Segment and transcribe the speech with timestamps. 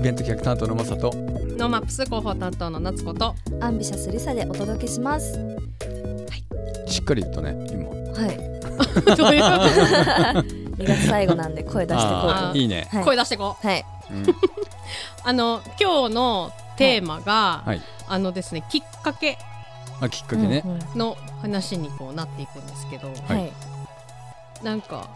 [0.00, 3.34] イベント企画担当のマサとノーマップス広報担当の夏子と。
[3.60, 5.38] アンビシャスリサでお届けします。
[6.86, 7.88] しっかり言ったね今。
[7.90, 8.36] はい。
[9.16, 9.42] どういう？
[9.44, 13.00] こ2月最後なんで声出してこういいね、はい。
[13.00, 13.66] と声出してこう。
[13.66, 13.84] はい。
[14.10, 14.24] うん。
[15.22, 17.82] あの今日のテーマが、はい。
[18.08, 19.36] あのですねきっかけ。
[20.00, 20.64] あきっかけね、
[20.96, 23.36] の話にこうなっていくんですけど、はい。
[23.36, 23.52] はい。
[24.64, 25.08] なんか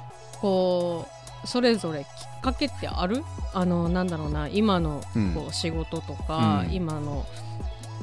[0.42, 3.22] こうそれぞれきっかけってある？
[3.52, 5.34] あのなんだろうな今のうん。
[5.34, 6.74] こう仕事とか、うん。
[6.74, 7.26] 今の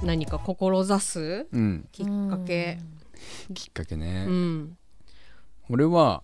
[0.03, 1.47] 何か志す？
[1.51, 2.79] うん、きっかけ、
[3.53, 4.77] きっかけね、うん。
[5.69, 6.23] 俺は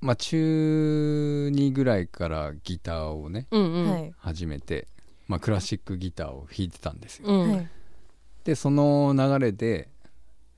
[0.00, 3.90] まあ中2ぐらいからギターをねうんうん。
[3.90, 4.12] はい。
[4.18, 4.88] 始めて、
[5.28, 7.52] まあ、クラシックギターを弾いてたんですよ、うん。
[7.52, 7.68] はい。
[8.44, 9.88] でその流れで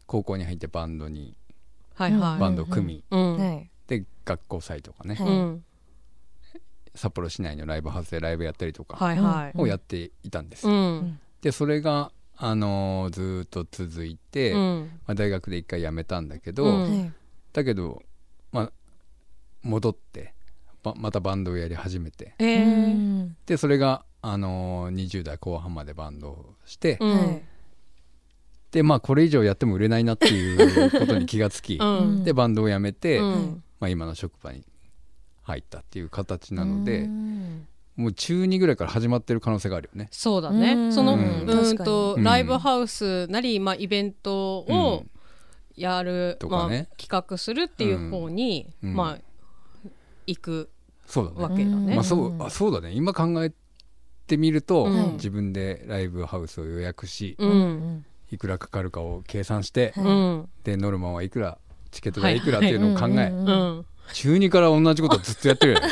[0.07, 1.37] 高校に入ってバンドに
[1.95, 2.41] はいはい。
[2.41, 3.69] バンドを組み。
[3.87, 5.65] で学校祭とかね、はいうん
[6.95, 8.97] 札幌市内のライブハウスでライブやったりとか
[9.57, 10.67] をやっていたんです
[11.41, 14.91] でそれが、あのーずーっと続いて、うん。
[15.07, 16.83] まあ、大学で一回辞めたんだけど、うん。
[16.83, 17.13] はい。
[17.53, 18.03] だけど、
[18.51, 18.73] まあ、
[19.63, 20.35] 戻って
[20.83, 22.35] ばまたバンドをやり始めて。
[22.39, 22.93] えうー。
[23.25, 27.19] んでそれが、あのー20代後半までバンドをして、うん。
[27.19, 27.43] はい。
[28.73, 32.25] でまあこれ以上やっても売れないなっていうことに気がつき、うん。
[32.25, 33.63] でバンドを辞めて、うん。
[33.79, 34.65] まあ、今の職場に
[35.45, 37.67] 入ったっていう形なので、うん。
[37.97, 40.09] もう中2ぐらいから始まってる可能性があるよね。
[40.11, 40.61] そうだうん。
[40.61, 41.23] ねそのうう
[41.73, 42.25] んとに。
[42.25, 45.05] ライブハウスなりまあイベントを
[45.77, 48.95] やるとかまあね企画するっていう方にうん。
[48.95, 49.23] まあ
[50.27, 50.71] 行く
[51.07, 51.43] そうだね。
[51.43, 51.95] わけだね。
[51.95, 52.93] まあ、そうあそうだね。
[52.93, 53.53] 今考え
[54.27, 55.13] てみると、うん。
[55.13, 57.53] 自分でライブハウスを予約し、ううん。
[57.99, 58.07] ん。
[58.31, 59.93] いくらかかるかを計算して、
[60.65, 61.59] でノルマはいくら
[61.93, 62.41] チケット代い。
[62.41, 63.47] くらっていうのを考え、うん。
[63.47, 65.89] うん中2から同じことずっとやってるよね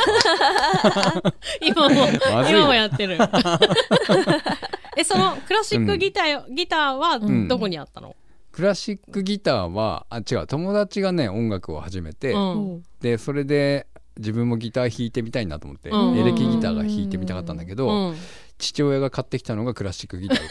[1.60, 2.06] 今も
[2.48, 3.18] 今もやってる。
[4.96, 8.14] えそのクラシックギターギターはんどこにあったの？
[8.52, 10.46] クラシックギターはあ違う。
[10.46, 12.82] 友達がね音楽を始めて、うん。
[13.00, 13.86] でそれで
[14.18, 16.18] 自分もギター弾いてみたいなと思って、うん。
[16.18, 18.16] エレキギターが弾いてみたかったんだけど、うん。
[18.58, 20.38] 父親が買ってきたのがクラシックギター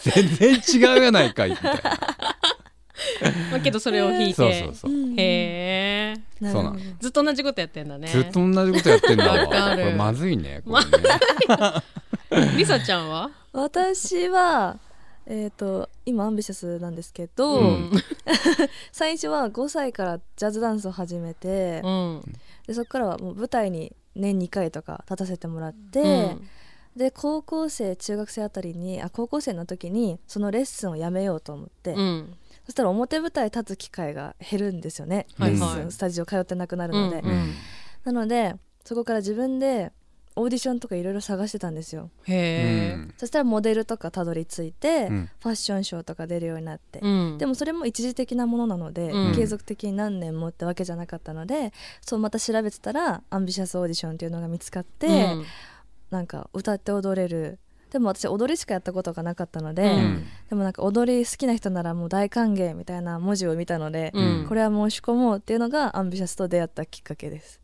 [0.00, 1.80] 全然違うやないかいみたいな
[3.50, 8.08] まあけどそれを弾いそうてそうそう、へえなるほどそうなのずっと同じことやってんだね。
[8.08, 9.32] ずっと同じことやってんだわ。
[9.40, 9.82] わかる。
[9.82, 12.54] これまずいねこれね。
[12.56, 13.30] リサちゃんは？
[13.52, 14.78] 私は、
[15.26, 17.90] えっと、今アンビシャスなんですけど、うん。
[18.92, 22.22] 最初は5歳からジャズダンスを始めて、うん。
[22.66, 26.48] でそこからはもう舞台に年2回とか立たせてもらって、うん。
[26.96, 35.92] で高校生中学生あたりにあ高校生の時にそのレッスンをやめようと思って、うんそしたら表舞台立つ機会が減るんですよね、はいはい。
[35.92, 37.54] スタジオ通ってなくなるので、うんうん。
[38.04, 39.92] なのでそこから自分で
[40.36, 42.10] オーディションとかいろいろ探してたんですよ。
[42.24, 45.30] へえそしたらモデルとかたどり着いて、うん。
[45.40, 47.38] ファッションショーとか出るようになって、うん。
[47.38, 49.34] でもそれも一時的なものなので、うん。
[49.34, 55.44] 継続的に何年もってわけじゃなかったのでそうまた調べてたらアンビシャスオーディションっていうのが見つかって、うん。
[56.10, 57.58] なんか歌って踊れる
[57.94, 60.26] でも私踊りしかやったことがなかったので、うん。
[60.50, 64.46] でもなんか踊り好きな人ならもう大歓迎みたいな文字を見たので、うん。
[64.48, 67.60] これは申し込もうっていうのがアンビシャスと出会ったきっかけです。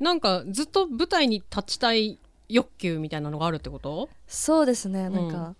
[0.00, 4.08] なんかずっと舞台に立ちたい欲求みたいなのがあるってこと？
[4.26, 5.08] そうですね。
[5.08, 5.56] なんか、うん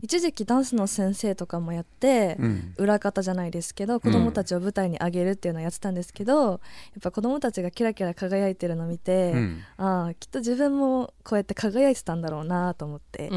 [0.00, 2.74] 一時期ダンスの先生とかもやって、うん。
[2.76, 6.58] 裏方じゃないですけど子供たちを舞台に上げるっていうのをやってたんですけど、やっ
[7.02, 9.62] ぱ子供たちがキラキラ輝いてるのを見て、うん。
[9.78, 13.30] ああきっと自分もこうやって輝いてたんだろうなと思って、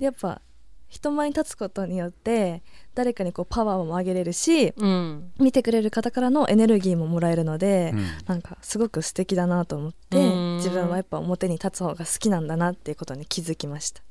[0.00, 0.40] やっぱ
[0.88, 2.62] 人前に立つことによって
[2.94, 5.32] 誰かにこうパワーも上げれるしうん。
[5.38, 8.06] 見てくれる方からのエネルギーももらえるので、うん。
[8.26, 10.56] なんかすごく素敵だなと思ってうん。
[10.56, 14.02] 自分はやっぱ表に立つ方が好きなんだなっていうことに気づきました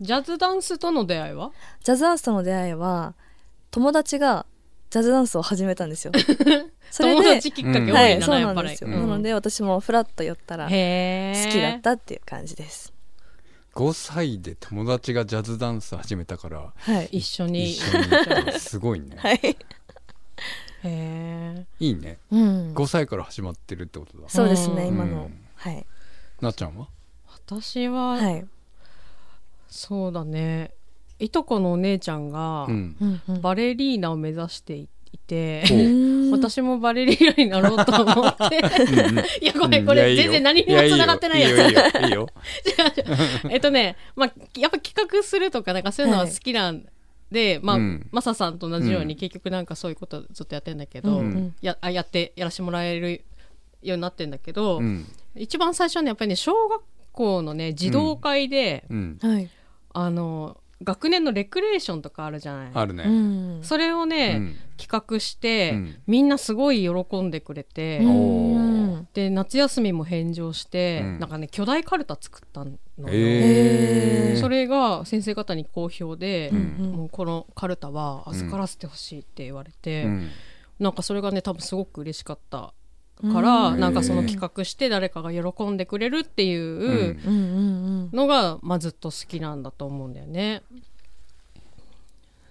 [0.00, 1.52] ジャズダンスとの出会いは？
[1.82, 3.14] ジャズダンスとの出会いは
[3.70, 4.46] 友達が
[4.90, 6.12] ジャズダンスを始めたんですよ。
[6.90, 8.68] それ友で達きっかけ多いんはい、だそうなやっぱり。
[8.68, 8.94] なんですよ、うん。
[8.94, 12.92] なので私もフラッと寄ったら好きだったっていう感じです。
[13.74, 17.08] 5歳で友達がジャズダンス始めたからはい。
[17.18, 17.72] 一緒に。
[17.72, 18.04] 一緒に。
[18.04, 19.16] 行ったらすごいね。
[19.20, 19.56] はい、へ
[20.84, 22.18] えいいね。
[22.30, 24.28] うん、5歳から始まってるってことだ。
[24.28, 24.76] そうですうん。
[24.76, 25.46] ね今の、うん。
[25.56, 25.86] はい
[26.40, 26.86] なっちゃんは？
[27.28, 28.46] 私は、はい、
[29.76, 30.72] そうだね。
[31.18, 32.96] いとこのお姉ちゃんがうん。
[33.40, 34.88] バレリーナを目指してい
[35.26, 35.64] て、
[36.32, 38.58] 私もバレリーナになろうと思って。
[38.58, 39.24] うんうん。
[39.42, 41.52] いやごめんこれ全然何にも繋がってないやつ。
[41.52, 41.76] いやいいよ。
[41.76, 42.06] いいよ。
[42.08, 42.28] いいよ。
[43.50, 46.86] えっとね、まあ、やっぱ企画するとかなんかそういうのは好きなん
[47.30, 48.08] で、まあ、うん。
[48.12, 51.26] マサさんと同じようにうん結局なんかそういうことずっとやってんだけど、うん。
[51.26, 51.54] うん。
[51.60, 53.24] やあやってやらしてもらえる
[53.82, 55.06] ようになってんだけど、うん。
[55.34, 56.82] 一番最初はねやっぱりね小学
[57.12, 59.18] 校のね児童会で、うん。
[59.20, 59.50] はい
[59.98, 62.70] あの学年のレクレーションとかあるじゃない。
[62.74, 63.04] あるね。
[63.04, 63.58] うん。
[63.62, 64.56] それをね、うん。
[64.76, 65.94] 企画して、うん。
[66.06, 68.00] みんなすごい喜んでくれて、
[69.14, 71.18] で夏休みも返上して、うん。
[71.18, 72.78] なんかね巨大カルタ作ったのよ、
[73.08, 74.40] へー。
[74.40, 76.92] それが先生方に好評で、うん。
[76.92, 80.28] もうこのカルタは預からせてほしいって言われて、うん。
[80.78, 82.74] なんかそれがね多分すごく嬉しかった
[83.22, 83.80] から、うん。
[83.80, 87.16] なんかその企画して誰かが喜んでくれるっていう
[88.12, 90.62] のが、まあ、ずっと好きなんだと思うんだよね。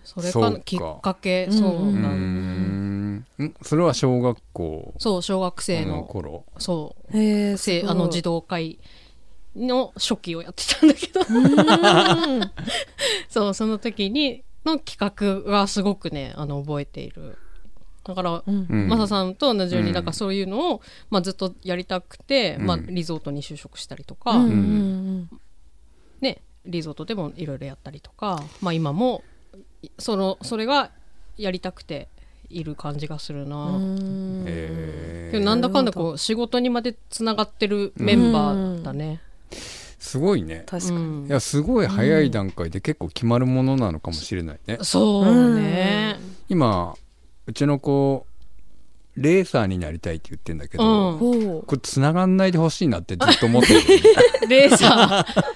[0.03, 0.59] それかか。
[0.59, 1.47] きっかけ。
[1.49, 1.59] うん。
[1.59, 3.15] そううだ、ん。
[3.15, 3.25] ん。
[3.61, 6.45] それは小学校そう小学生のの頃。
[6.57, 7.17] そう。
[7.17, 8.79] へえせあの児童会
[9.55, 11.21] の初期をやってたんだけど。
[11.21, 12.41] うん。
[13.29, 17.37] そうその時にの企画がすごくねあの覚えている
[18.05, 18.67] だから、うん。
[18.69, 19.95] うんマサさんと同じように、うん。
[19.95, 22.65] なんかそういうのを、まあ、ずっとやりたくて、うん。
[22.65, 25.29] まあ、リゾートに就職したりとか、うんうん
[26.21, 29.23] ね、リゾートでもいろいろやったりとか、まあ、今も
[29.81, 30.91] いそのそれが
[31.37, 32.07] やりたくて
[32.49, 33.79] いる感じがするな。
[34.45, 39.21] けどなんだかんだこう仕事にまでつながってるメンバーだね。
[39.99, 40.63] すごいね。
[40.67, 40.97] 確かに。
[40.97, 41.27] うん。
[41.27, 44.77] いやすごい早い段階で結構決まるものなのかもしれないね。
[44.81, 46.19] そうね。
[46.47, 46.95] 今
[47.47, 48.25] うちの子
[49.15, 53.79] レーサーになりたいって言ってんだけうど、うこれ繋がんないでほしいなってずっと思ってる
[54.49, 55.55] レーサー。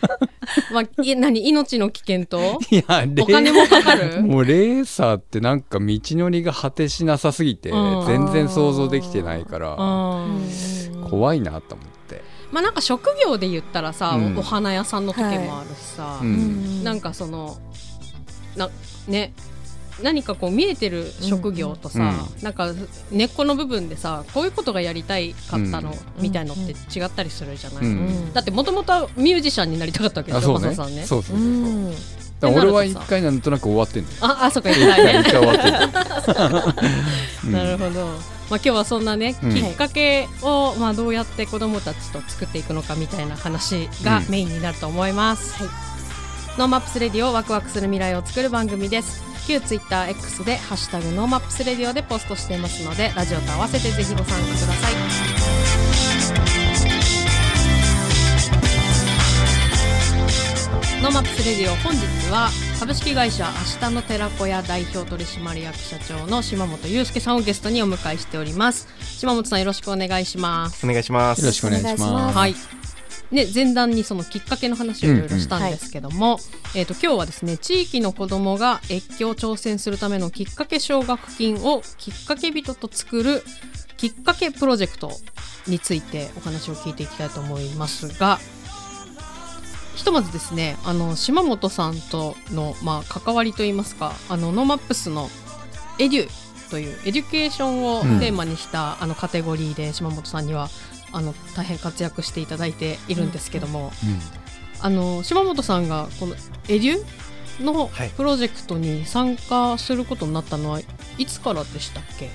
[0.73, 2.59] まあ、い何命の危険と？
[2.71, 4.21] いやレお金もかかる？
[4.23, 8.07] もうレーサーってなんか道のりが果てしなさすぎてうん。
[8.07, 11.07] 全然想像できてないからうん。
[11.09, 14.37] 怖いなと思って、まあなんか職業で言ったらさ、うん。
[14.37, 16.83] お花屋さんの時もあるしさ、うん。
[16.83, 17.57] なんかその
[18.55, 18.69] な
[19.07, 19.33] ね
[20.03, 22.73] 何かこう見えてる職業とさ、うなんか
[23.11, 26.21] 根っこの部分でさこういうことがやりたいかったの、うん。
[26.21, 30.75] みたいのって違ったりするじゃない、うんだってもともとはミュージシャンになりたかったわけでしょね。
[30.75, 31.05] さんね。
[31.05, 34.15] そうそうそう俺は一回なんとなく終わってんのよ。
[34.21, 35.23] ああそっか一言ってないね。
[35.23, 38.15] 回 一回終わってんの なるほど、まあ、
[38.49, 39.53] 今日はそんなね、うん。
[39.53, 44.25] きっかけを、まあ、どうやって子どもたちと作っていくのかみたいな話がうん。
[44.29, 45.61] メインになると思います、
[46.57, 54.93] ノーマップスレディオワクワクする未来を作る番組です旧 TwitterX で「ハッシュタグノーマップスレディオ」でポストしていますのでラジオと合わせてぜひご参加ください。
[61.01, 62.49] ノーマップスレディオ本日は
[62.79, 63.49] 株式会社
[63.81, 68.87] あしたの寺子屋代表取締役社長の島本裕介さんをゲストにお迎えしております。
[69.17, 70.85] 島本さんよろしくお願いします。
[70.85, 71.41] お願いします。
[71.41, 72.37] よろしくお願いします。
[72.37, 72.78] はい
[73.31, 76.39] ね、前段にそのきっかけの話をいろいろしたんですけども、
[76.75, 83.43] えー、と今日はですね地域の子どもが越境挑戦するためのきっかけ奨学金をきっかけ人と作る
[83.97, 85.11] きっかけプロジェクト
[85.67, 88.39] についてお話を聞いていきたいと思いますが
[89.95, 95.29] ひとまずですねあの島本さんとの、まあ、関わりといいますかあのノーマップスの
[95.99, 98.19] Edu という education をうん。
[98.19, 100.69] テーマにした、あのカテゴリーで島本さんには
[101.11, 103.91] あの大変活躍していただいているんですけども、
[104.81, 106.35] あの島本さんがこの
[106.67, 110.83] Edu のはいプロジェクトに参加することになったのはい。
[110.83, 110.85] い
[111.25, 112.29] つからでしたっけ、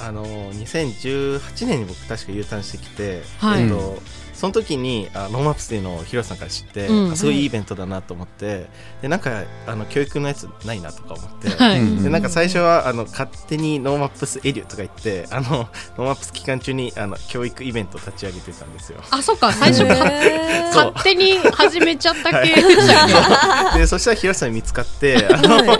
[0.00, 4.02] あの2018年に僕確か U ターンしてきて、はいえっと
[4.34, 8.66] その時にあノーマップスっていうのをヒロさんから知って、うんあすごいいいイベントだなと思って
[9.02, 11.48] でなんかあの教育のやつないなとか思って。
[11.50, 11.80] はい。
[11.80, 19.00] うんでなんか最初はあの勝手にノーマップスエデュとか言ってあのノーマップス期間中にあの教育イベントを立ち上げてたんですよ。
[19.10, 19.94] あそっか最初か。
[20.74, 22.54] 勝手に始めちゃった系。
[22.54, 25.78] でしたっけ、でそしたらヒロさんに見つかってあの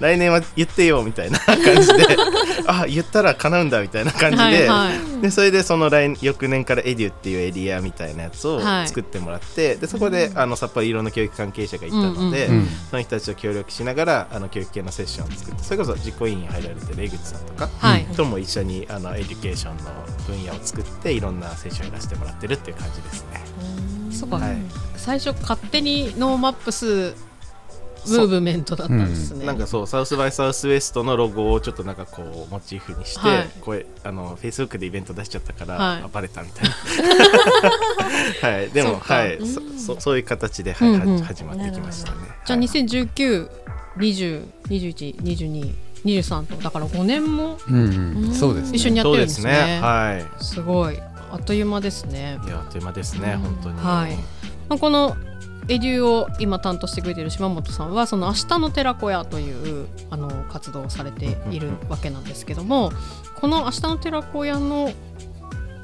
[0.00, 2.16] 来年は言ってよみたいな感じで
[2.66, 5.22] あ言ったら叶うんだみたいな感じで,、はいはい。
[5.22, 8.88] でそれでその来翌年から Edu っていうエリアみたいなやつをはい。
[8.88, 18.04] 作ってもらって、でそこであの札幌いろんな教育関係者がいたので、うんうんその人たちと協力しながらあの教育系のセッションを作ってそれこそ実行委員に入られてる江口さんとか、はい。
[18.06, 19.84] とも一緒にあの education の
[20.26, 23.40] 分野を作っていろんなセッションをやらせてもらってるっていう感じですね。
[24.12, 24.56] そっか、はい。
[24.96, 27.14] 最初勝手にノーマップス
[28.08, 33.48] ムーブメントだったんですね、なんかそうサウスバイサウスウエストのロゴをちょっとなんかこうモチーフにして、はい。
[33.60, 36.02] これあのフェイスブックでイベント出しちゃったから、はい。
[36.02, 36.74] あバレたみたいな。
[38.50, 38.70] はい。
[38.70, 39.14] でもそうか。
[39.14, 39.38] はい。
[39.46, 41.20] そそそういう形で、はいうんうん。
[41.20, 42.18] は始まってきましたね。
[42.44, 43.48] じゃあはい2019、
[43.98, 47.76] 20、21、22、23とだから5年もうん
[48.24, 48.34] うん。
[48.34, 48.76] そうですね。
[48.76, 49.52] 一緒にやってるんですね。
[49.52, 49.80] ね。
[49.80, 50.44] はい。
[50.44, 50.98] すごい。
[51.32, 52.38] あっという間ですね。
[52.46, 53.78] いやあっという間ですね本当に。
[53.78, 54.16] はい。
[54.68, 55.16] まあ、この
[55.68, 62.92] エデュを今担当してくれている島本さんはその明日の寺子屋というあの活動をされているわけなんですけども
[63.34, 64.92] この明日の寺子屋の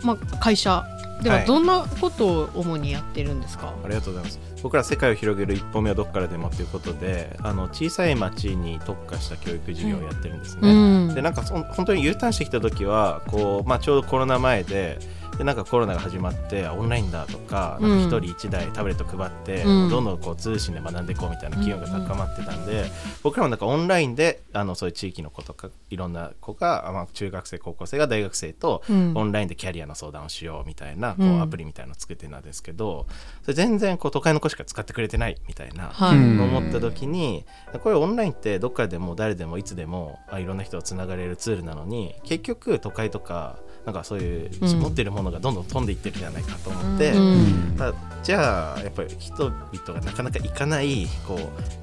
[0.04, 0.84] まあ、会社
[1.22, 4.40] でははいどんなことを主にやってるんですか、ありがとうございます。
[4.62, 11.14] 僕ら世界を広げる一歩目はどこからでもということであの小さい町に特化した教育事業をやってるんですね、うん。
[11.14, 14.98] でなんか本当に U ターンしてきた時はこう、まあ、ちょうどコロナ前で
[15.38, 18.10] でなんかコロナが始まってあオンラインだとかうんなん。
[18.10, 19.88] か1人1台タブレット配って、うん。
[19.88, 22.84] どんどんこう通信で学んでいこうみたいな機運が高まってたんで、
[23.22, 29.12] 僕らもなんかオンラインであのそういう地域の子とかいろんな子が、まあ、中学生高校生が大学生とうん。
[29.16, 33.06] オンラインでキャリアの相談をしようみたいなこうアプリみたいなのを作ってたんですけど
[33.42, 35.88] それ全然こう都会の子しか使ってくれてないみたいな。
[35.88, 37.44] はい、うん思った時に
[37.82, 47.12] これオンラインってどっかでも誰でもいつでもあいろんな人とつながれるツールなのに結局都会とかなんかそういううん持ってるものがどんどん飛んでいってるんじゃないかと思って、
[48.22, 51.38] じゃあやっぱり人々がなかなか行かないこう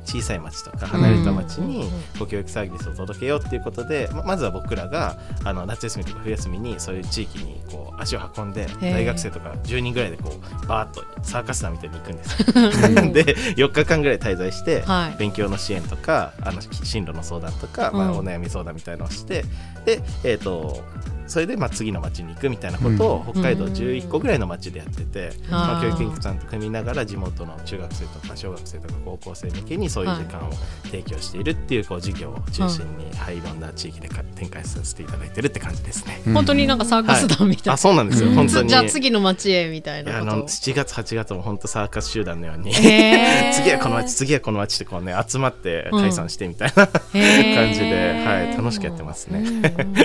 [0.05, 10.31] 小さい町とか離れた町にこう教育サービスを届けようっていうことでままずは僕らがあの夏休みとか冬休みにそういう地域にこう足を運んで大学生とか10人ぐらいでこ
[10.63, 12.53] うバーッとサーカス団みたいに行くんですよ。
[13.11, 15.17] で4日間ぐらい滞在して、はい。
[15.17, 18.17] 勉強の支援とかあの進路の相談とか、まあ、うん。
[18.19, 19.43] お悩み相談みたいなのをして、
[19.85, 20.83] で、えー、と
[21.29, 30.51] それでまあ次の町に行くみたいなことを北海道11個ぐらいの町でやってて、まあ、教育委員さんと組みながら地元の中学生とか小学生とか高校生向けにそういう時間を
[30.85, 36.21] 提供しているっていうこう事業を中心に、はい、いろんな地域でか展開させていただいてるって感じですね。
[36.33, 38.69] 本当になんかサーカス団みたいな、あそうなんですよ、うん本当に。
[38.69, 40.45] じゃあ次の町へみたいいやあのなこと。
[40.45, 42.73] を7月8月も本当サーカス集団のように
[43.53, 47.55] 次はこの町次はこの町ってこうね集まって解散してみたいな、へー。
[47.55, 49.43] 感じで、はい、楽しくやってますね。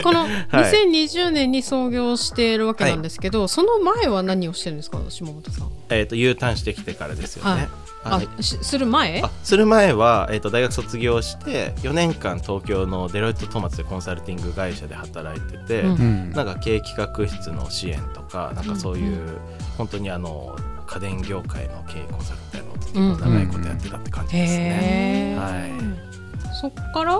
[0.02, 4.99] この 2020年に創業しているわけなんですけど、その前は何をしてるんですか？
[5.09, 5.71] 下本さん。
[5.90, 7.50] えっ、と U ターンしてきてからですよね。
[7.50, 7.68] はい。
[8.06, 9.23] あする前？
[9.23, 15.94] あする前は、えー、と大学卒業して4年間東京のデロイト・トーマツでコンサルティング会社で働いてて、うん。
[15.94, 16.30] うん。
[16.33, 19.38] なんか経営企画室の支援とかなんかそういう、
[19.78, 20.54] 本当にあの
[20.87, 24.80] 家電業界の経営コンサルみたいなのを結構長いことやってたって感じですね。
[24.83, 25.40] へー。
[25.40, 26.54] はい。
[26.61, 27.18] そっから？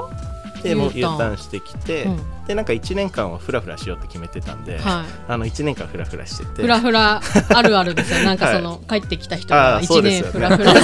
[0.62, 5.06] でもう U ターンしてきて、うんでなんか1年間はフラフラしようって決めてたんで、はい。
[5.28, 6.62] あの1年間フラフラしてて。
[6.62, 7.22] フラフラ
[7.54, 10.48] あるあるですよ なんかその、帰ってきた人があーそう1ですよね。
[10.48, 10.80] 年フラフ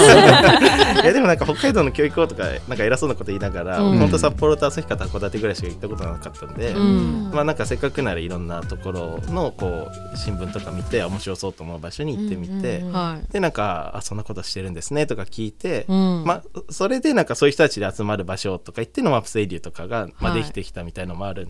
[0.95, 1.03] ラ。
[1.03, 3.99] いやでもなんか北海道の教育をとかなんか偉そうなこと言いながら、うん。
[3.99, 7.31] 本当札幌と旭川と函館ぐらいしか行ったことなかったんで、うん。
[7.33, 13.33] まあなんかせっかくならいろんなところのこう新聞とか見て面白そうと思う場所に行ってみて、うんうんはい。
[13.33, 16.25] でなんかあそんなことしてるんですねとか聞いて、うん。
[16.25, 20.41] まあそれでなんかそういう人たちで集まる場所とか言ってのマップスエリューとかが、まあ、はい。
[20.41, 21.50] できてきたみたいのもあるん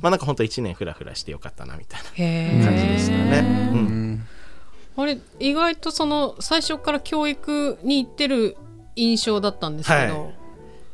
[0.00, 3.40] まあなんか本当1年フラフラしてよかったなみたいへな感じでしたね。
[3.40, 4.26] ーうん。
[4.96, 8.56] あれ意外とその最初から教育に行ってる
[8.96, 10.34] 印象だったんですけど、はい。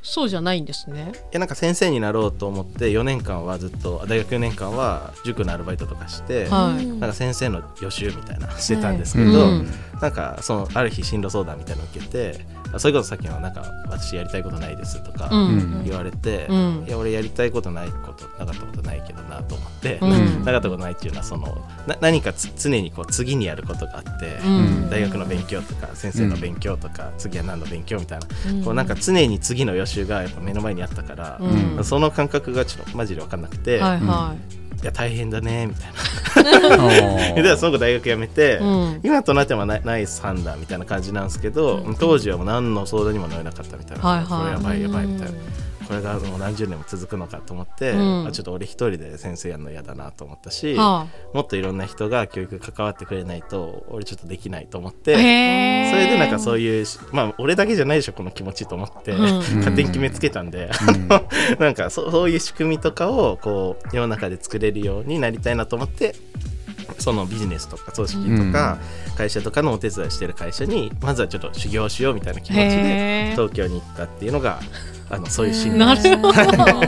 [0.03, 1.13] そうじゃないんですね。
[1.15, 6.87] いやなんか先生になろうと思って4年間はずっと大学4年間は塾のアルバイトとかして、はい。
[6.87, 9.69] なんか先生の予習みたいなのしてたんですけはいど、うん。
[10.01, 15.85] なんかそのある日進路相談みたいなのを受けてあそれこそさっきのなんか私やりたいことないですとかうん。
[15.85, 16.85] 言われて、うん。
[16.87, 20.45] いや俺やりたいことないことなかったことないけどなと思って、うん。
[20.45, 24.91] なかったことないっていうのはそのな何かつ常にこう次にやることがあって、うん。
[24.91, 28.65] 大学の勉強とか先生の勉強とか、次は何の勉強みたいな、うん。
[28.65, 31.85] こうなんか常に次の予習がやっぱ目の前にあったから、うん。
[31.85, 35.93] その感覚がちょっとマジで分かんなくて、はいい、はや大変だねみたい
[37.35, 37.35] な。
[37.43, 45.35] でその子大学辞めて、うん今となってはナイス判断みたいな感じなんですけど、当時はもう何の相談にも乗れなかったみたいな、はいはいこれやばいやばいみたいな。
[45.93, 48.27] これがもう何十年も続くのかと思って、うん。
[48.27, 59.21] あちょっと俺一人で先生やるの嫌だなと思ったし、はもっといろんな人が教育関わってくれないと俺ちょっとできないと思っあ、て、それでなんかそういうしまあ俺だけじゃないでしょこの気持ちと思って、うん。
[59.59, 60.71] 勝手に決めつけたんで、
[61.59, 66.15] なんかそそういう仕組みとかをこう世の中で作れるようになりたいなと思って
[67.03, 68.79] そのビジネスとか組織とか
[69.17, 74.61] 会社とかのお手伝いしてる会社にまずはちょっと修行しようみたいな気持ちで東京に行ったっていうのが
[75.11, 76.33] あのそういうシーンなるほど。
[76.33, 76.85] は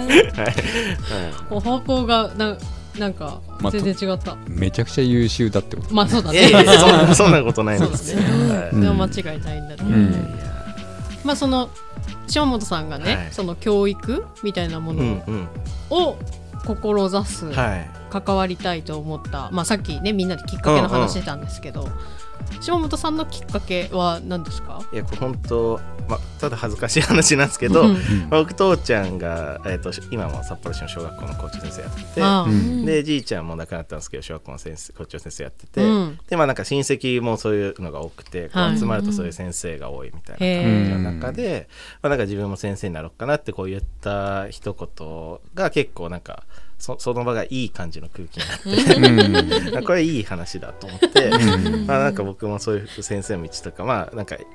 [1.51, 1.51] い。
[1.51, 2.57] お方向がな
[2.99, 6.49] なんかまあ全然違った、めちゃくちゃ優秀だってことまあそうだね。
[6.49, 8.23] そんなそんなことないんですね。
[8.23, 8.71] はい。
[8.71, 10.39] うんでも間違いないんだね、うん。
[11.25, 11.71] まあその
[12.29, 13.29] 島本さんがね、はい。
[13.33, 15.49] その教育みたいなもうんのうん。
[15.91, 16.17] を
[16.65, 21.89] 志す、はい関わりたいと思った、まあ、さっきねみんなできっかけの話してたんですけど、
[22.61, 24.83] 島本さんのきっかけは何ですか？
[24.93, 27.87] いやこれ本当、まあ、ただ恥ずかしい話なんですけど、
[28.31, 32.03] 僕父ちゃんが、えー、と今も札幌市の小学校の校長先生やって
[32.85, 36.19] て、でじいちゃんも亡くなったんですけど小学校の先生校長先生やってて、うん。
[36.29, 38.75] でまあなんか親戚もそういうのが多くてこはい。
[38.77, 41.69] う集まるとそういう先生が多いみたいな感じの中で、
[42.03, 46.45] まあ、なんか自分も先生になろうかなってこう言った一言が結構なんか
[46.85, 49.77] そその場がいい感じの空気になって。
[49.77, 49.85] うん。
[49.87, 51.87] これいい話だと思って、うん。
[51.87, 54.47] まあなんか僕もそういう先生の道とかまあなんかい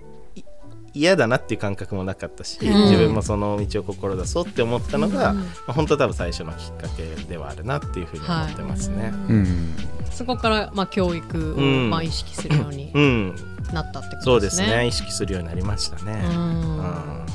[0.94, 2.84] 嫌だなっていう感覚もなかったし、うん。
[2.84, 9.12] 自分もその道を志そうって思ったのが、まあ、本当多分最初のきっかけではあるなっていうふうに思ってますね。
[9.28, 9.76] うん。
[10.12, 11.90] そこから、まあ、教育を、うん。
[11.90, 13.36] まあ、意識するようにうん、
[13.74, 14.78] なったってこそうですすとでね。
[14.84, 14.88] ね。
[14.88, 16.24] 意識するようになりましたね。
[16.28, 16.80] ううん。
[16.80, 17.26] ん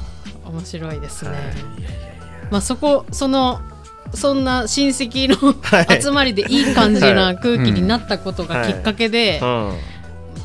[0.46, 1.30] 面白いですね。
[1.30, 1.40] はい、
[1.80, 2.14] いやいやい
[2.50, 3.60] まあ、そこその
[4.16, 6.02] そんな親戚のはい。
[6.02, 9.42] 集まりでいい感じな空気になったことがきっかけで、や、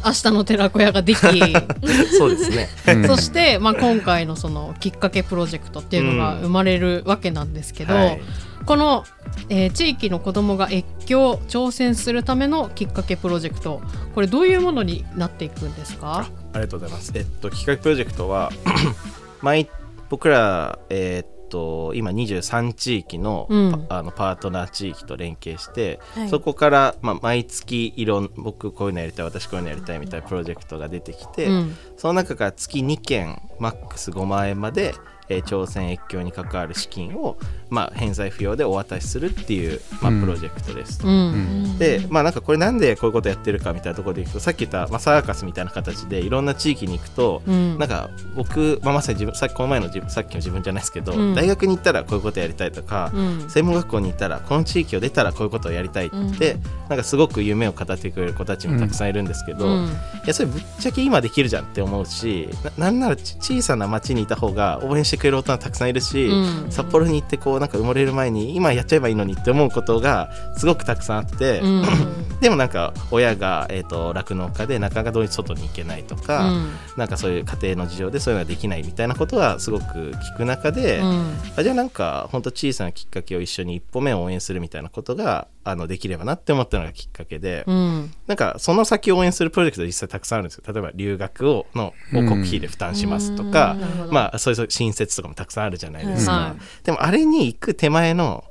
[0.05, 2.69] 明日の寺子屋ができ、うん、そうですね。
[2.87, 3.07] うん。
[3.07, 8.21] そして、まあ、今回のそのきっかけプロジェクトっていうのが生まれるわけなんですけど、はい。
[8.65, 9.03] この、
[9.49, 13.81] えー地域の子どもが越境挑戦するためのきっかけプロジェクト
[14.13, 16.27] これどういうものになっていくんですか？
[16.27, 17.11] あありがとうございます。
[17.15, 18.51] えっと企画プロジェクトは
[19.41, 19.69] 毎
[20.09, 23.85] 僕らえっと今23地域の,パ、うん。
[23.89, 26.29] あのパートナー地域と連携して、はい。
[26.29, 31.75] そこから、まあ、毎月いろん僕こういうのやりたい私こういうのやりたいみたいなプロジェクトが出てきて、うん。
[31.97, 34.93] その中から月2件マックス5万円まで、
[35.29, 37.37] えー朝鮮越境に関わる資金を、
[37.69, 40.21] まあ、返済不要でお渡しするっていう、まあうん。
[40.21, 41.05] プロジェクトです。
[41.05, 41.77] うん。
[41.79, 47.77] でまあなんかこれなんでこういうことやってるかみたいなところでいくとさっき言った、まあ、サーカスみたいな形でいろんな地域に行くと、うん。
[47.77, 51.35] なんか僕、まあ、まさに自分さっきこの前の自分さっきの自分じゃないですけど、うん。
[51.35, 53.49] 大学に行ったらこういうことやりたいとか、うん。
[53.49, 56.57] 専門学校に行ったらこの地域を出たらこういうことをやりたいって、
[56.89, 59.85] なんかすごく夢を語ってくれる子たちもたくさんいるんですけど、うん。
[59.85, 59.89] い
[60.27, 66.71] やそれぶっちゃけ今できるじゃんって思うしななんならち小さな町にいた方が応援してくれる大人たくさんいるし、うん。
[66.71, 71.85] 札幌に行ってこうなんか埋もれる前に今やっちゃえばいいのにって思うことがすごくたくさんあって、うん。
[72.41, 76.71] でもなんか親がえーと酪農、家でなかなかどうに外に行けないとか、うん。
[76.97, 81.33] なんかそういう家庭の事情でそういうのができないみたいなことはすごく聞く中で、うん。
[81.57, 88.13] あじゃあなんか本当小さなきっかけを一緒に一歩目を応援するみたいなことがあのできればなって思ったのがきっかけで、うん。
[88.27, 90.63] なんかその先を応援するプロジェクト実際たくさんあるんですよ。
[90.71, 94.13] 例えば留学をのを国費で負担しますとか、なるほど。
[94.13, 96.85] まあそういう新設とかもたくさんあるじゃないですか、はい。
[96.85, 98.43] でもあれに行く手前の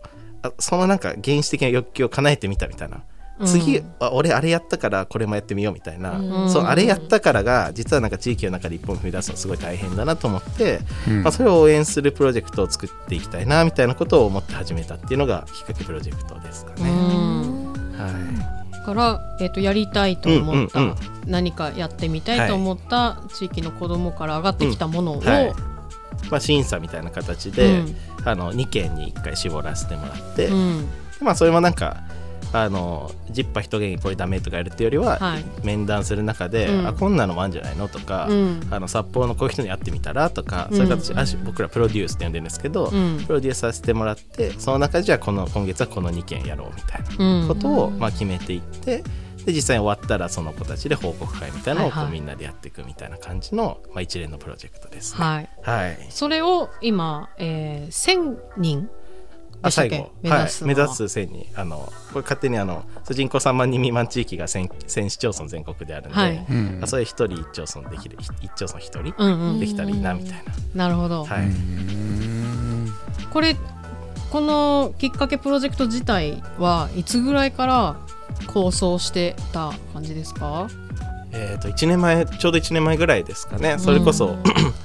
[0.42, 3.03] あそのなんか原始的な欲求を叶えてみたみたいな、
[3.44, 6.51] 次あ俺あれやったからこれもやってみようみたいな、うん。
[6.51, 11.23] そうあれやったからが実はなんか地域の中で一本踏み出すのすごい大変だなと思って、うん。
[11.23, 16.90] まあ、それを応援するプロジェクトを作っていきたいなみたいなことを思って始めたっていうのがきっかけプロジェクトですかうね。
[16.90, 17.73] ん。
[17.97, 20.97] はから、えー、とやりたいと思った、うんうんうん。
[21.27, 25.55] 何かやってみたいと思った地域の子どもから上がってきたものを、いはい
[26.31, 27.97] まあ、審査みたいな形で、うん。
[28.25, 30.87] あの2件に1回絞らせてもらって、うん。
[31.21, 32.03] まあそれもなんか
[32.53, 35.45] あのジッパ一元にこれダメとかやるっていうよりは、はい。
[35.65, 36.87] 面談する中で、うん。
[36.87, 38.67] あこんなのもあるんじゃないのとか、うん。
[38.71, 40.77] あの札幌のこういう人に会ってみたらとか、うん。
[40.77, 43.25] そういう形僕らプロデュースって呼んでるんですけど、うん。
[43.27, 49.05] プロデュースさせてもらってその中でじゃあこの今月はこの2件やろうみたいうんなことを、まあ、決めていって
[49.49, 55.25] で実際に終わったらその子たちで報告会みたいなのをこうみんなでやっていくみたいな感じの、まあ、一連のプロジェクトですね。
[55.25, 55.49] はい。
[55.63, 56.07] はい。
[56.11, 58.83] それを今、えー、1000人？
[58.83, 58.89] で
[59.63, 60.13] あ最後。
[60.23, 60.75] 目指すのは。
[60.75, 61.47] はい、目指す1000人。
[61.59, 66.47] あのこれ勝手にあの人口3万人未満地域が 1000, 1000市町村全国であるんで、はい。
[66.51, 66.81] うん。
[66.83, 69.61] あそれ一人一町村できる一町村一人うんうん。
[69.61, 70.91] できたらいいなみたいな。
[70.91, 71.45] るほど、な、はい。
[71.45, 72.93] うん
[73.33, 73.57] これ
[74.31, 77.97] このきっかけプロジェクト自体はいつぐらいから
[78.46, 80.68] 構想してた感じですか？
[81.33, 83.79] えー、と1年前ちょうど1年前ぐらいですかね。
[83.79, 84.42] それこそ、うん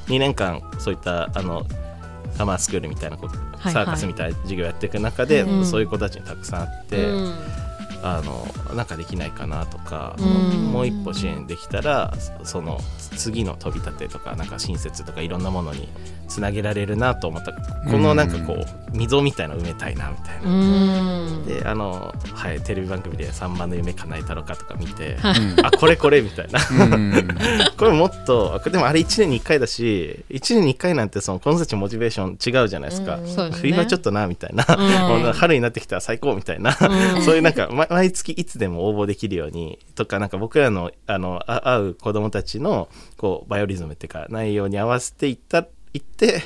[0.07, 1.65] 2年間そういったあの
[2.35, 5.65] サマースクールみたいなこうはいサーカスみたいな授業やっていく中で、うん。
[5.65, 7.33] そういう子たちにたくさんあって、うん。
[8.03, 10.71] あのなんかできないかなとか、うん。
[10.73, 12.13] もう一歩支援できたら
[12.43, 12.79] そその
[13.15, 15.87] 次の飛び立てとかなんか親切とかいろんなものに
[16.33, 17.51] つなげられるなと思った。
[17.53, 20.49] このなんかこう溝みたいなの埋めたいなみたいな。
[20.49, 21.45] うん。
[21.45, 25.65] であの、はい、テレビ番組で「3番の夢叶えたろか」とか見てうん。
[25.65, 26.59] あこれこれみたいな。
[26.85, 27.27] うん。
[27.77, 33.59] これもっとでもあれ1年に1回だし1年に1回なんてそのこの人たちモチベーション違うじゃないですか、そうですね。
[33.61, 34.63] 冬はちょっとなみたいな、
[35.33, 36.75] 春になってきたら最高みたいな、
[37.15, 37.21] うん。
[37.23, 46.41] そういうなんか、ま毎月いつでも応募できるようにとかなんか僕らのあのあ会う子どもたちのこうバイオリズムっていうか内容に合わせていったいって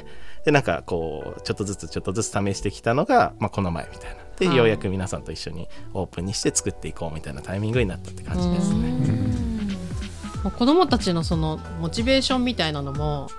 [0.46, 4.18] でなんかこうちょっとずつちょっとずつ試してきたのが、まあ、この前みたいな。
[4.38, 8.92] で、はいようやく皆さんと一緒にオープンにして作っていこうみたいなタイミングになったって感じですね。
[10.44, 13.30] もう子供たちのそのモチベーションみたいなのも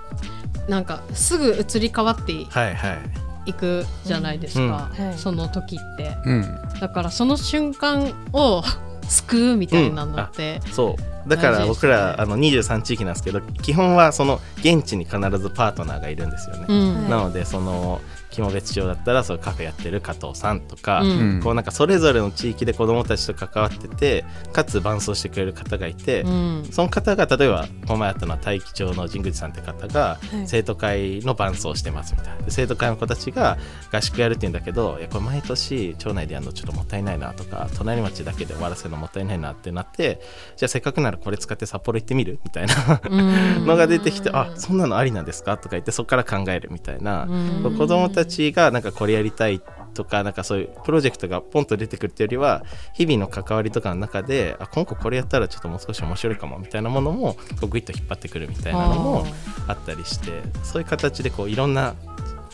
[0.67, 2.99] なんかすぐ移り変わってはいはい。
[3.45, 5.05] いくじゃないですか、うん。
[5.05, 5.17] はい。
[5.17, 6.15] その時って。
[6.25, 6.59] うん。
[6.79, 8.61] だからその瞬間を
[9.09, 11.29] 救うみたいなのって、そう。
[11.29, 17.09] だから僕らあの23地域なんですけど基本はその現地に必ずパートナーがいるんですよね、うん。
[17.09, 21.09] なのでその肝別町だったらそのカフェやってる加藤さんとか、うん。
[21.09, 26.67] うんこうなんかそれぞれの地域で子どもたちと関わっててかつ伴走してくれる方がいて、うん。
[26.71, 30.47] その方が例えばこの前あったのは大樹町の神口さんって方がはい。
[30.47, 32.45] 生徒会の伴走してますみたいな。
[32.45, 33.57] で生徒会の子たちが
[33.91, 40.21] 合宿やるって言うんだけどいやこれ毎年町内でやるのちょっともったいないなとか隣町だけで終わらせるのもったいないなってなって
[40.57, 42.39] じゃあせっかくならこれ使って札幌行ってみる？
[42.43, 43.01] みたいな。
[43.09, 43.15] う
[43.61, 43.65] ん。
[43.65, 45.57] のが出てきてあそんなのありなんですか？
[45.57, 47.23] とか言ってそこから考えるみたいな。
[47.23, 47.77] うん。
[47.77, 49.61] 子供たちがなんかこれやりたい
[49.93, 59.25] とかなんかそういうプロジェクトがポンと出てくるっていうよりは日々の関わりとかの中であ今後これやったらちょっともう少し面白いかもみたいなものもこうグイッと引っ張ってくるみたいなのも
[59.67, 61.95] あったりしてそういう形でこういろんな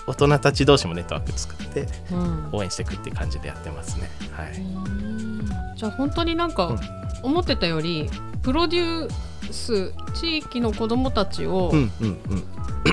[0.08, 2.50] 大人たち同士もネットワーク作ってうん。
[2.52, 4.08] 応援していくっていう感じでやってますね。
[4.32, 4.54] はい、
[5.76, 6.80] じゃあ本当になんか
[7.24, 8.08] 思ってたより
[8.44, 9.12] プロデュー
[9.52, 11.72] ス地域の子どもたちを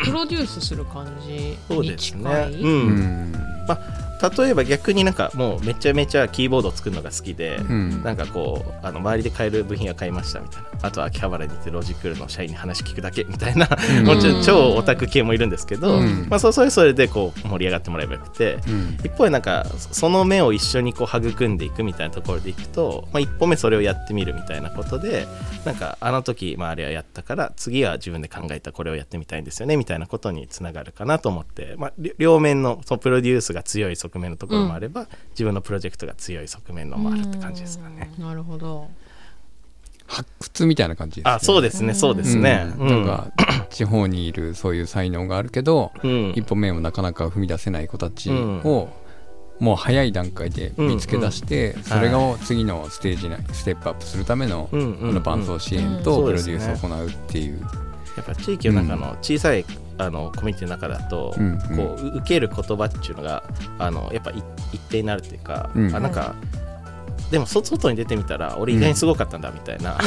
[0.05, 3.52] プロデュースする感じに近い、ううんん
[4.23, 8.03] 例えば逆になんかもうめちゃめちゃキーボードを作るのが好きで、うん。
[8.03, 10.69] なんかこうあの周りで買える部品は買いましたみたいな。
[10.83, 14.07] あとは秋葉原に行ってロジクールの社員に話聞くだけみたいな、うん。
[14.07, 16.27] もちろん超オタク系もいるんですけど、うん。
[16.29, 18.99] まあ、そうそれそれでこう盛り上がってもらえばよくて、うん。
[19.05, 25.27] 一方でなんかその目を一緒にこう育んでいくみたいなところでいくと、まあ、一歩目それをやってみるみたいなことで
[25.65, 38.11] なんかあの時、まあ、あれはやったから次は自分で考えたこれをやってみたいんですよねみたいなことにつながるかなと思って、まあ、り両面のそのプロデュースが強い側面のところもあれば、自分のプロジェクトが強い側面のもあるって感じですかね。
[38.19, 38.91] なるほど。
[40.07, 41.31] 発掘みたいな感じですね。
[41.33, 42.73] あそうですねそうですね。
[42.79, 42.89] うん。
[42.89, 43.33] なんか
[43.71, 46.31] 地方にいるそういう才能があるけど、うん。
[46.37, 48.91] 一歩目をなかなか踏み出せない子たちを、
[49.59, 56.03] もう早い段階で見つけ出して、それを次のステージにステップアップするための、うんうんこの伴走支援うん。
[56.03, 57.61] とプロデュースを行うっていう。
[58.17, 59.65] やっぱ地域の中の小さい、
[59.99, 61.35] あのコミュニティの中だと、
[61.77, 63.43] こうう受ける言葉っていうのが
[63.79, 65.95] あのやっぱい一定になるっていうか、うん。
[65.95, 66.35] あなんか、
[67.33, 69.99] でもそ外に出てみたら俺意外にすごかったんだみたいな、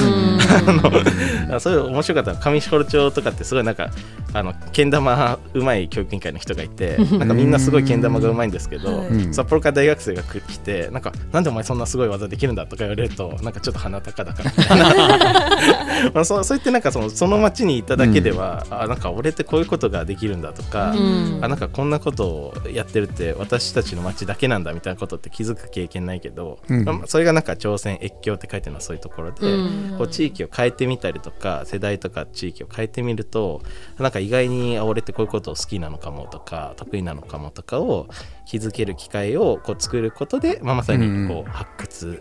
[1.50, 1.54] うん。
[1.56, 2.34] あそういう面白かった。
[2.34, 3.90] の上士幌町とかってすごいなんか
[4.34, 16.12] あのけん玉うまい教育委員会の人がいてなんかみんなすごいけん玉がうまいんですけど、札幌から大学生が来てなんかなんでお前そんなすごい技できるんだとか言われるとなんかちょっと鼻高々みたいな。
[16.14, 21.40] まあそうそうやってなんかそのその町にいただけでは、あなんか俺ってこういうことができるんだとか、うん。
[21.42, 26.84] あなんかこんなことをやってるって私たちの町だけなんだみたいなことって気づく経験ないけど、うん。
[26.84, 29.98] まあそれがなんか挑戦越境って書いてるのはそういうところで、うん。
[29.98, 33.62] こう地域を変えてみたりとか世代とか地域を変えてみると
[33.98, 38.10] なんか意外にあ俺ってこういうことを好きなのかもとか得意なのかもとかを
[38.46, 42.20] 気づける機会をこう作ることで、まあ、まさにこう発掘、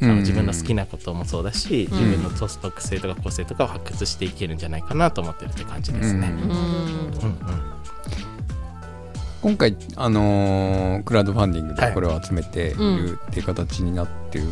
[0.00, 1.98] あのうん自分の好きなこともそうだし、うん。
[1.98, 6.28] 自分の特性とか個性とかを発掘していけるんじゃないかなと思ってるって感じですね。
[6.28, 7.70] うんうん
[9.42, 11.88] 今回、あのークラウドファンディングはい。
[11.88, 14.44] でこれを集めているっていう形になってる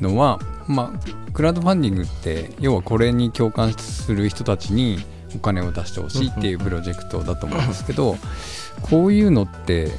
[0.00, 4.98] のは、まあ、クラウドファンディングって要はこれに共感する人たちに
[5.34, 8.16] お金を出してほしいっていうプロジェクトだと思うんですけど
[8.82, 9.90] こういうのって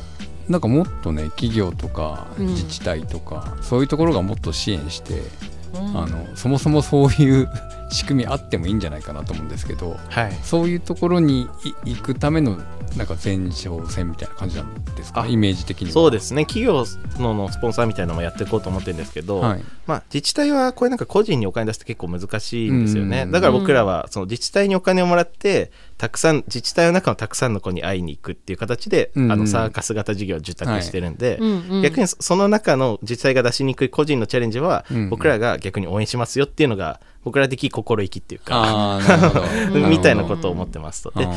[0.48, 5.22] なんかもっとね企業とかうん自治体とか、そういうところがもっと支援して、
[5.74, 5.98] うん。
[5.98, 7.50] あのそもそもそういう
[7.90, 10.34] 仕組みあってもいいんじゃないかなと思うんですけどはい。
[10.44, 11.50] そういうところに
[11.84, 12.58] い行くための
[12.96, 15.94] なんか前哨戦みたいな感じなんですか、あイメージ的には。
[15.94, 16.46] そうですね。
[16.46, 16.86] 企業
[17.20, 19.64] ののスポンサーみたいなのもやっていこうと思ってるんですけど、はい。
[19.86, 23.32] まあ、自治体はこれなんか個人にお金出すって結構難しいんですよね、うん。
[23.32, 31.82] だから僕らはその自治体にお金をもらってたくさん自治体の中のたくさんの子に会いに行くっていう形で、うんあのサーカス型事業を受託してるんで、うんうん。
[31.82, 35.10] 逆にそその中の自治体が出しにくい個人のチャレンジは、うん。
[35.10, 39.00] 僕らが逆に応援しますよっていうのが僕ら的心意気っていうか
[39.90, 41.12] みたいなことを思ってますと。
[41.12, 41.28] で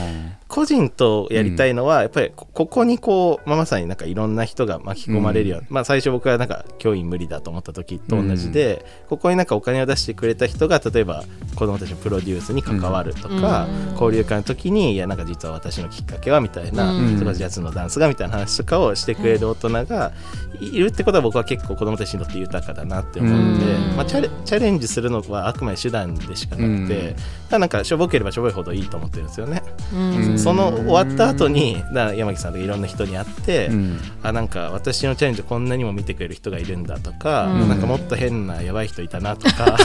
[0.47, 11.25] 個人とやりたいのは、やっぱりこここにこう、まあ、まさになんかいろんな人が巻き込まれるような、まあ最初僕はなんか教員無理だと思った時と同じで、ここになんかお金を出してくれた人が例えば
[11.55, 13.93] 子どもたちのプロデュースに関わるとか、うん。
[13.93, 17.19] 交流会の時にいやなんか実は私のきっかけはみたいな、うん。
[17.19, 20.13] それこそジャズのダンスがみたいな話とかをしてくれる大人が
[20.61, 23.97] いるってことは僕は結構子どもたちにとって豊かだなって思うので、うん。
[23.97, 27.15] まあ、チャレンジするのはあくまで手段でしかなくて、うん。
[27.15, 27.23] た
[27.53, 29.63] だなんかしょぼければしょぼいほどいいと思ってるんですよね。
[29.95, 30.39] うん。
[30.39, 33.99] その終わった後にだ山木さんとかいろんな人に会って、うん。
[34.23, 37.69] あなんか私のチャレンジこんなにも見てくれる人がいるんだとか、うん。
[37.69, 39.77] なんかもっと変なやばい人いたなとか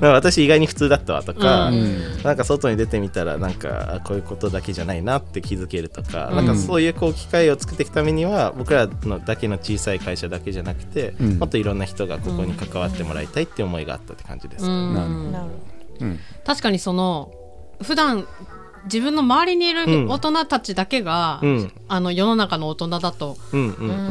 [0.02, 2.22] 私意外に普通だったわとか、うん。
[2.22, 6.36] なんか外に出てみたらなんかあこういうことだけじゃないなって気づけるとか、うん。
[6.36, 11.38] なんかそういうこう機会を作っていくためには僕らのだけの小さい会社だけじゃなくて、うん。
[11.38, 14.64] もっといろんな人がここに関わってもらいたいって思いがあったって感じです。
[14.64, 14.94] うん。
[14.94, 17.32] なるほどなるほうん確かにその
[17.82, 18.26] 普段
[18.84, 21.72] 自分の周りにいる大人たちだけが、うん。
[21.88, 23.36] あの世の中の大人だと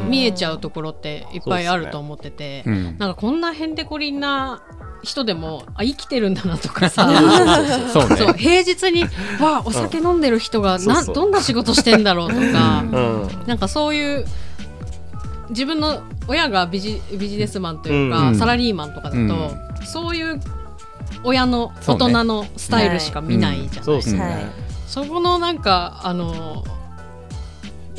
[0.07, 2.84] 見えちゃうところっていっぱいあると思ってて、うん。
[2.97, 4.62] なんかこんなへんてこりんな
[5.03, 7.10] 人でもあ生きてるんだなとかさ
[7.91, 8.15] そうね。
[8.15, 9.03] そう平日に
[9.41, 11.15] わあお酒飲んでる人がなそうそう。
[11.15, 13.29] どんな仕事してんだろうとか、うん。
[13.47, 14.25] なんかそういう
[15.49, 18.36] 自分の親がビジビジネスマンというか、うん。
[18.36, 19.57] サラリーマンとかだと、うん。
[19.84, 20.39] そういう
[21.23, 24.45] 親の大人のスタイルしか見ないじゃない、そうですね、はい。
[24.88, 26.63] そこのなんかあの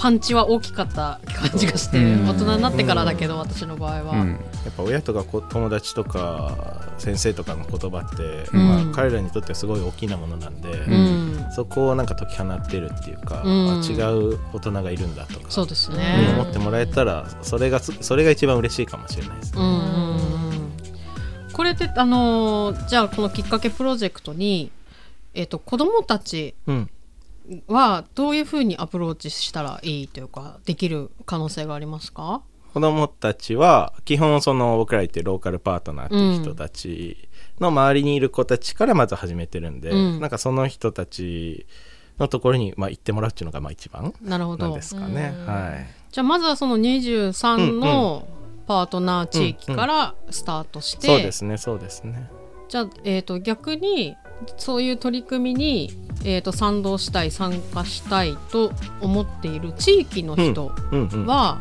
[0.02, 2.28] パンチは大きかった感じがして、うん。
[2.28, 4.30] 大人になってからだけど、私の場合は、うん。
[4.30, 4.36] や
[4.70, 8.68] っぱ親とかこ友達とか先生とかの言葉って、うん。
[8.68, 11.46] まあ、彼らにとってはすごい大きなものなんで、うん。
[11.54, 13.80] そこをなんか解き放ってるっていうか、うん。
[13.80, 19.62] あ違う大人がいるんだとかそうですにね、思ってもらえたらそれがすそれが一番嬉しいかもしれないですね。
[19.62, 20.41] うん
[21.52, 24.70] これってあのーじゃあこのきっかけプロジェクトに、
[25.34, 26.90] えっと子どもたちうん。
[27.66, 32.40] はどういうふうにアプローチしたらいいというかできる可能性がありますか？
[32.72, 40.20] 子供たちは基本その僕ら言ってるローカルパートナーっていう人たちの周りにいる子たちからまず始めてるんで、うん。
[40.20, 41.66] なんかその人たち
[42.18, 44.66] のところにまあ行ってもらうっていうのがまあ一番なるほど。
[44.68, 45.34] なんですかね。
[45.36, 45.46] うん。
[45.46, 45.86] はい。
[46.12, 48.28] じゃあまずはその23の
[48.72, 52.30] パートナー地域からスタートして、そうですねそうですね。
[52.70, 54.16] じゃあ、えー、と逆に
[54.56, 55.92] そういう取り組みに、
[56.24, 61.60] えー、と賛同したい参加したいと思っている地域の人うんうんは、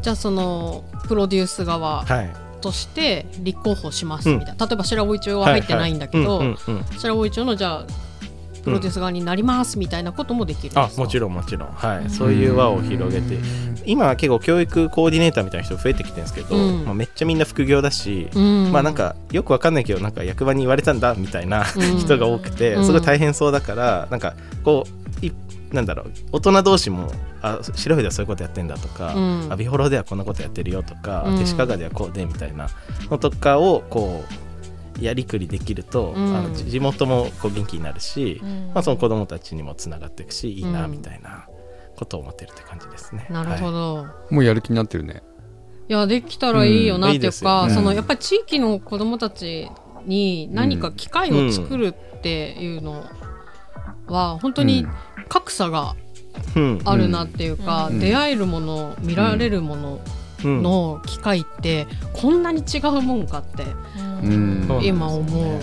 [0.00, 6.54] じゃあそのプロデュース側はいとして立候補しますみたいな、例えば白老町は入ってないんだけど、
[6.98, 7.86] 白老町のじゃあ
[8.68, 13.38] プロデュース側になりますみたいなこともできるんあもちろんもちろん、はい、そういう輪を広げて。
[13.88, 16.84] 今は結構教育コーディネーターみたいな人増えてきてるんですけど、うん。
[16.84, 18.70] まあ、めっちゃみんな副業だし、うん。
[18.70, 21.96] まあなんかよくわかんないけどなんか役場に言われたんだみたいなうん。
[21.98, 22.84] 人が多くてうん。
[22.84, 24.86] すごい大変そうだからなんかこ
[25.22, 25.32] うい
[25.72, 27.10] なんだろう大人同士も
[27.42, 29.46] あ白いではそういうことやってんだとか、うん。
[29.50, 31.38] あビホロではこんなことやってるよとか、うん。
[31.38, 32.68] 手鹿賀ではこうでみたいな
[33.10, 34.47] のとかをこう
[35.00, 36.36] やりくりできると、うん。
[36.36, 38.70] あの地地元もこう元気になるし、うん。
[38.74, 41.46] まあ、その子供たちにもつながっていくしいいなうんみたいな
[41.96, 43.26] ことを思ってるって感じですね。
[43.30, 43.72] なるほはい。
[43.72, 45.22] ど、もうやる気になってるね。
[45.88, 47.68] いやできたらいいよなっていうか、うん。
[47.68, 49.70] いいそのやっぱり地域の子どもたち
[50.04, 53.04] に何か機会を作るっていうの
[54.06, 54.86] は本当に
[55.28, 55.96] 格差が
[56.54, 56.80] うん。
[56.84, 58.00] あるなっていうか、うん。
[58.00, 63.64] 出会えるもの見られるものうんの機会ってこんなに違うもんかって、
[64.82, 65.60] 今思う。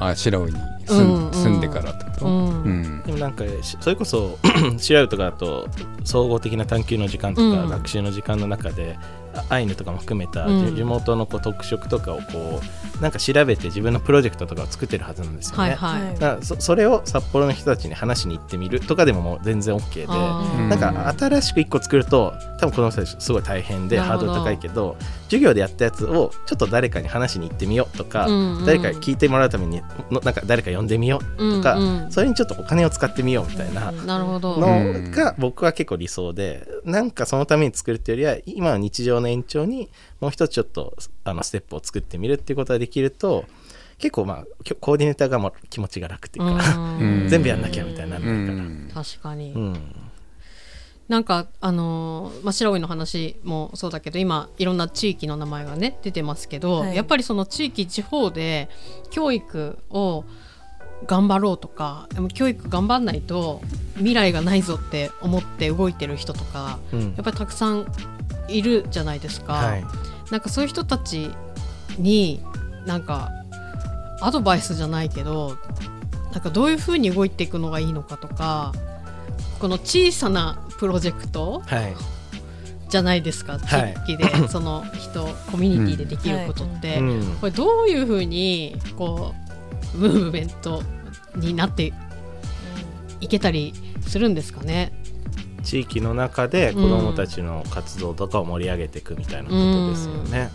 [0.00, 0.52] あ白老に
[0.86, 1.32] 住うんん。
[1.32, 2.26] 住んでからってこと？
[2.26, 2.62] うん。
[2.62, 3.02] うん。
[3.06, 4.38] でもなんかしそれこそ
[4.78, 5.68] シラウとかだと
[6.04, 7.70] 総合的な探究の時間とかうん。
[7.70, 10.66] 学習の時間の中で、あアイヌとかも含めたうん。
[10.66, 12.60] 地地元のこう特色とかをこ
[12.98, 15.62] うなんか調べて自分のプロジェクトとかを作ってるはずなんですよね。
[15.62, 16.14] はいはい、はい。
[16.14, 20.06] だからそそれを札幌の人たちに話しに行ってみるとかでももう全然 OK で。
[20.06, 28.66] なんか新しく1個作ると多分この人たちすごい大変でハードル高いけど授業でやったやつをちょっと誰かに話しに行ってみようとか、うんうん。
[28.66, 32.12] 誰かに聞いてもらうためにのなんか誰か呼んでみようとか、うんうん。
[32.12, 39.88] それにちょっとお金を使ってみようみたいななるほど、のが僕は結構理想でなんかそのために作るっていうよりは今の日常の延長に
[40.20, 43.44] もう一つちょっとあのステップを作ってみるっていうことができると
[43.98, 44.44] 結構まあ
[44.80, 47.28] コーディネーターがもう気持ちが楽っていうか、うん。
[47.28, 48.58] 全部やんなきゃみたいにならうないから。
[48.58, 48.90] ん。
[48.92, 49.94] 確かに、うん。
[51.08, 56.96] なんかあのーまあ、白老の話もそうだけど今いろんな地域の名前がね出てますけど、はい。
[56.96, 58.68] やっぱりその地域地方で
[59.10, 60.24] 教育を
[61.06, 63.60] 頑張ろうとかでも教育頑張んないと
[63.96, 67.00] 未来がないぞって思って動いてる人とかうん。
[67.00, 67.86] やっぱりたくさん
[68.48, 69.52] いるじゃないですか。
[69.54, 69.84] はい。
[70.30, 71.30] なんかそういう人たち
[71.98, 72.42] に
[72.86, 73.30] なんか
[74.20, 75.58] アドバイスじゃないけど
[76.32, 78.72] なんかどういうふうに動いていくのがいいのかとか
[79.58, 81.94] この小さなプロジェクトはい。
[82.88, 83.94] じゃないですか地はい。
[84.04, 87.36] 域で、 その人コミュニティでできることって、うん。
[87.40, 89.51] これどういうふうにこう
[89.94, 90.82] ムーブメント
[91.36, 91.92] になって
[93.20, 93.72] いけたり
[94.06, 94.92] するんですかね。
[95.62, 100.50] 地域の中で子どもたちの活動とかを盛り上げていくみたいなことですよね。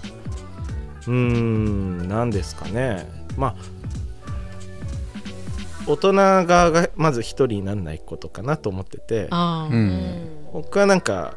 [1.08, 3.10] うーん何ですかね。
[3.38, 3.56] まあ
[5.86, 9.30] 大人側がまず一人にならないことかなと思ってて。
[9.32, 10.28] うん。
[10.52, 11.36] 僕はなんか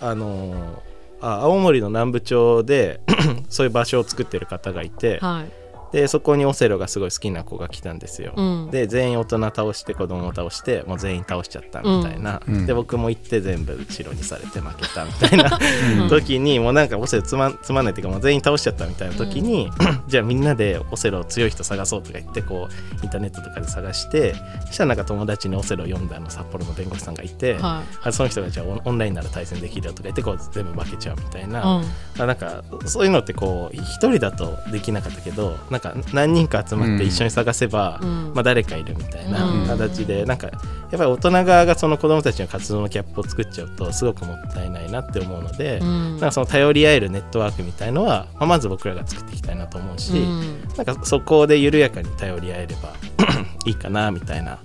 [0.00, 0.82] あの
[1.20, 3.00] あ青森の南部町で
[3.48, 5.63] そういう場所を作ってる方がいてはい
[5.94, 8.70] でそこにオセロがすごい好きな子が来たんですよ、うん。
[8.72, 12.66] で全員大人倒して子供を倒してもう全員倒しちゃったみたいな、うん。
[12.66, 15.56] で僕も行って全部後ろにされて負けたみたいな
[16.02, 16.08] うん。
[16.10, 19.70] 時にもうなんかオセロつまんつまんないっていうかもう全員倒しちゃったみたいな時に、
[20.08, 24.34] じゃあみんなでオセロ強い人探そうとか言ってこうインターネットとかで探して
[24.66, 32.22] そしたらなんか友達にオセロ読んだあの札幌の弁護士さんがいて、はあその人がじゃあオンラインなら対戦できるよとか言ってこう全部負けちゃうみたいな、いうん。
[32.22, 38.32] あなんかそういうのってこう一人だとできなかったけどなんか何人か集まって一緒に探せば、うん。
[38.34, 39.66] まあ、誰かいるみたいなうん。
[39.66, 46.10] 形で、なんかやっぱり大人側がその子どもたちの活動のキャップを作っちゃうとすごくもったいないなって思うので、うん。
[46.12, 50.68] なんかその頼り合えるネットワークみたいのは、まあ、まず僕らが作っていきたいなと思うし、うん。
[50.76, 52.94] なんかそこで緩やかに頼り合えれば
[53.66, 54.58] いいかなみたいな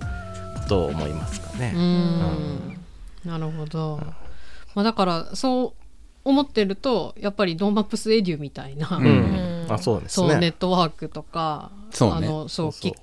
[0.62, 1.72] ことを思いますかね。
[1.74, 2.80] うん。
[3.24, 4.00] なるほど、
[4.74, 5.80] まあ、だからそう
[6.24, 10.52] 思ってるとやっぱりドーマップスエデュみたいな、うんうんあそうですそうネッね。
[10.52, 12.26] トワークとかそうね。
[12.26, 12.92] あのそうそうそう。
[12.92, 12.96] き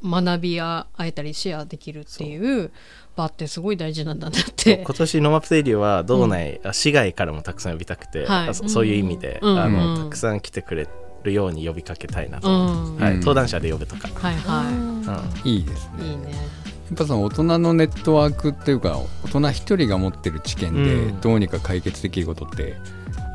[0.00, 2.70] 学び合えたりシェアできるっていう
[3.16, 4.82] 場ってすごい大事なんだなって。
[4.84, 8.48] 今年ノマプテリューは道内、あ市外からもたくさん呼びたくて、はい。
[8.50, 9.58] あそそういう意味で、うん。
[9.58, 10.86] あのうんたくさん来てくれ
[11.24, 12.96] るように呼びかけたいなと、うん。
[12.96, 15.50] はい、うん登壇者で呼ぶとか、はいはうん。
[15.50, 16.04] いいですね。
[16.04, 16.32] いいいね。
[16.32, 21.20] やっぱその大人のネットワークっていうか大人一人が持ってる知見でうん。
[21.20, 22.76] どうにか解決できることって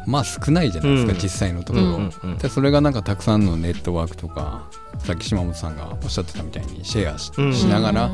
[0.05, 1.17] まあ少ないじゃないですか、うん。
[1.19, 7.53] 実際のところ、うんうんでそれがなんかたくさんのネットワークとかさっき島本さんがおっしゃってたみたいにシェアし,、うん。
[7.53, 8.09] しながら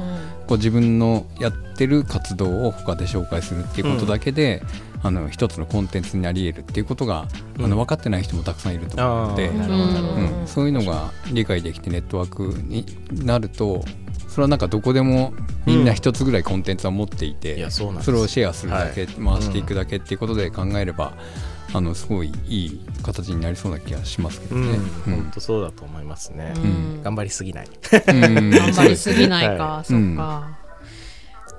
[0.47, 4.63] こう自分のやってる活動を他で紹介するっていうことだけで、
[5.01, 7.65] あの一つのコンテンツになり得るっていうことが、うん。
[7.65, 12.85] あの分かってない人もたくさんいると思うので、うん、そういうのが理解できてネットワークに
[13.25, 13.83] なると
[14.27, 15.33] それはなんかどこでも
[15.65, 19.13] みんな一つぐらいコンテンツは持っていて、それをシェアするだけ、はい。
[19.13, 21.13] 回していくだけっていうことで考えれば、
[21.73, 24.71] あのすごいいい形になりそうな気がしますけどうん。
[24.71, 24.79] ね。
[25.05, 27.03] 本当そうだと思いますね、うん。
[27.03, 27.67] 頑張りすぎない。
[27.67, 28.49] うん。
[28.49, 30.57] 頑張りすぎないか、はそっか、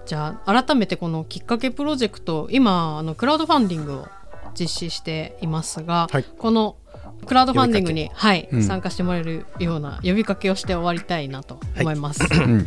[0.06, 4.08] じゃあ改めてこのきっかけプロジェクト今あのクラウドファンディングを
[4.58, 6.24] 実施していますが、はい。
[6.24, 6.76] この
[7.26, 8.62] クラウドファンディングに、はいうん。
[8.62, 12.22] 参加してもらえるような呼びかけをして終わりたいなと思います。
[12.32, 12.66] うん。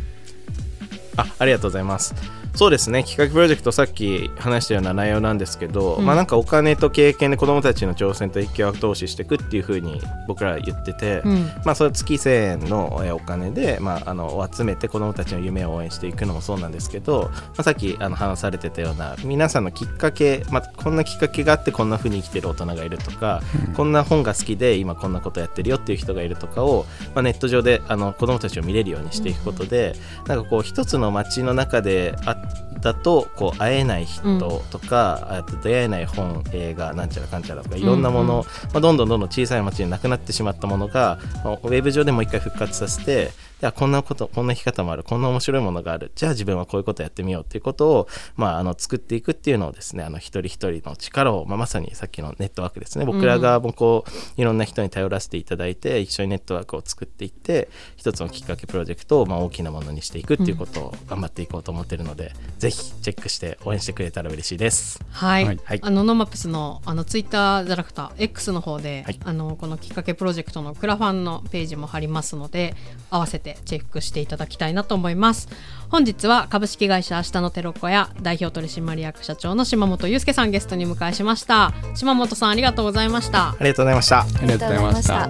[1.16, 2.14] あありがとうございます
[2.54, 3.02] そうですね。
[3.02, 6.06] 企画プロジェクトさっき話したような内容なんですけど、うん。
[6.06, 11.50] まあなんかお金と経験で子どもたちの挑戦と一挙投資していくっていうふうに僕ら言ってて、うん。
[11.64, 23.42] まあそれ月1000円のえーお金で、まあ、あのを集めて子どもたちの夢を応援していくのもそうなんですけど、まあ、さっきあの話されてたような皆さんのきっかけ、まあ、こんなきっかけがあってこんな風に生きてる大人がいるとか、
[23.76, 29.94] こんな本が好きで今こんなことやってるよっていう人がいるとかを、まあ、ネット上であの子どもたちを見れるようにしていくことで、
[30.26, 32.36] なんかこう一つの街の中であ
[32.84, 34.38] だとこう会えない人
[34.70, 45.04] とか、あと出会えない本映画なんちゃらかんちゃらとかいろんなもの、うんうんまあ、どんどんどんどん小さい町になくなってしまったものが、まあウェブ上でもう一回復活させてであこんなことこんな生き方もある。
[45.04, 46.12] こんな面白いものがある。
[46.14, 53.04] じゃあ自分はこういうことやってみようっていうことを、まあ、あの作っていくっていうのをですねあの一人一人の力を、まあ、まさにさっきのネットワークですね。
[53.04, 65.00] 僕ら側もこういろんな人に頼らせていただいて一緒にネットワークを作っていって一つのきっかけプロジェクトをまあ大きなものにしていくっていうことを頑張っていこうと思ってるので、ぜひチェックして応援してくれたら嬉しいです。
[65.10, 65.60] はい、はい。
[65.64, 65.80] はい。
[65.82, 69.20] あのノーマップスのあのツイッターじゃなくて X の方で、はい。
[69.24, 72.74] あのこのきっかけプロジェクトのクラファンのページも貼りますので
[73.10, 75.48] 合わせてチェックしていただきたいなと思います。
[75.90, 81.72] 本日は株式会社明日のテロッコや代表取締役社長の島本裕介さんゲストに迎えしました。
[81.94, 83.50] 島本さんありがとうございました。
[83.50, 84.20] ありがとうございました。
[84.20, 85.28] ありがとうございました。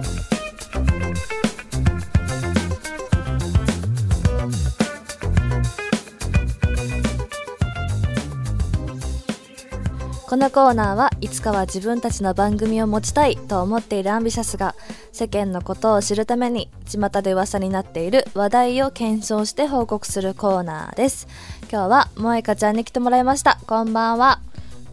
[10.27, 14.75] このコーナーはいつかは自分たちの番組を持ちたいと思っているアンビシャスが
[15.15, 21.29] 世間のことを知るために巷で噂になっている話題を検証して報告するコーナーです。
[21.71, 23.57] 今日は萌香ちゃんに来てもらいました。
[23.65, 24.41] こんばんは。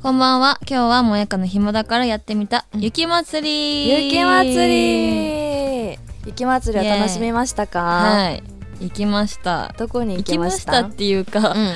[0.00, 0.60] こんばんは。
[0.60, 4.10] 今日はもやかの紐だからやってみた雪祭り。
[4.12, 5.98] 雪祭り。
[6.24, 8.44] 雪祭りは楽しみましたか、はい。
[8.78, 9.74] 行きました。
[9.76, 11.74] どこに行行きましたっていうか、うん。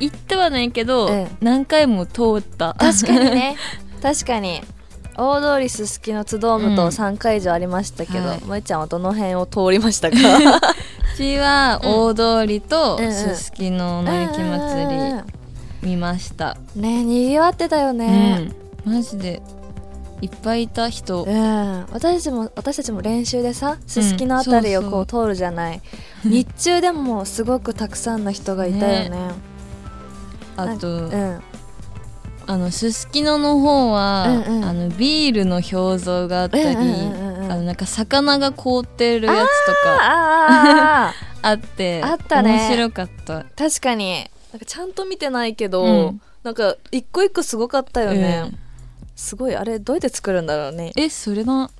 [0.00, 1.28] 行ってはないけど、うん。
[1.40, 2.76] 何回も通った。
[2.78, 3.56] 確かにね。
[4.02, 4.60] 確かに
[5.16, 6.88] 大通りすすきのツドームとうん。
[6.88, 8.38] 3回以上ありましたけど、はい。
[8.40, 10.16] 萌ちゃんはどの辺を通りましたか？
[11.14, 13.04] うちは大通りとうん。
[13.04, 15.22] うんすすきのの雪祭
[15.82, 16.56] り見ました。
[16.74, 18.50] ねにぎわってたよね。
[18.84, 18.92] うん。
[18.94, 19.42] マジで
[20.20, 21.24] いっぱいいた人。
[21.24, 21.30] う。
[21.30, 25.80] ん、私たちも私たちも練習でさすすきのあたりをこう通るじゃない、
[26.24, 29.18] 日中でもすごくたくさんの人がいたよね。
[30.56, 31.42] あと、うん
[32.48, 34.64] あのすすきのの方は、うんうん。
[34.64, 37.74] あのビールの表像があったり、うんうんあのなん。
[37.76, 39.36] か魚が凍ってるやつ
[39.66, 42.52] とか あってあったね。
[42.52, 43.44] 面白かった。
[43.56, 44.28] 確かに。
[44.52, 46.20] なんかちゃんと見てないけど、うん。
[46.42, 48.58] なんか一個一個すごかったよね、うん。
[49.16, 50.92] すごいあれどうやって作るんだろうね。
[50.96, 51.70] えそれな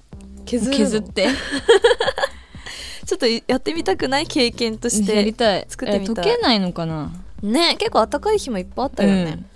[0.44, 1.28] 削削って？
[3.06, 5.66] ちょっとやってみたくない経験としやりてたい。
[5.68, 6.26] 作ってみたい。
[6.26, 7.12] え溶けないのかな？
[7.42, 9.46] ね結構暖かい日もいっぱいあったよね、うん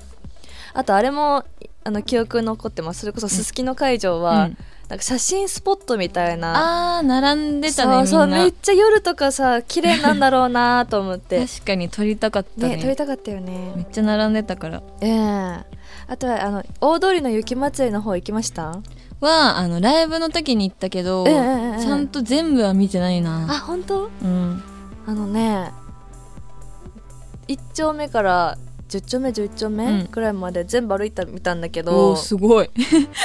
[0.75, 1.45] あとあれも
[1.85, 3.01] あの記憶残ってます。
[3.01, 4.57] それこそすすきの会場は、うん。
[4.89, 6.97] なんか写真スポットみたいな。
[6.99, 11.47] あー並んでたねそうめっちゃ夜とかさ綺麗なんだろうなと思って。
[11.47, 12.77] 確かに撮りたかったね。
[12.77, 14.83] ね撮りたかったよめねっちゃ並んでたから。
[15.01, 15.65] ええ。
[16.09, 18.81] あとはあの大通りの雪まつりの方行きました？
[19.21, 23.47] はあのライブの時に行ったけど、ええええちゃんと全部は見てないな。
[23.49, 24.11] あ本当？
[24.23, 24.63] うん。
[25.07, 25.71] あのね
[27.47, 28.59] 1丁目から
[28.91, 32.71] 10丁目11丁目、うんくらいまで全部歩いたみたんだけおどーすごい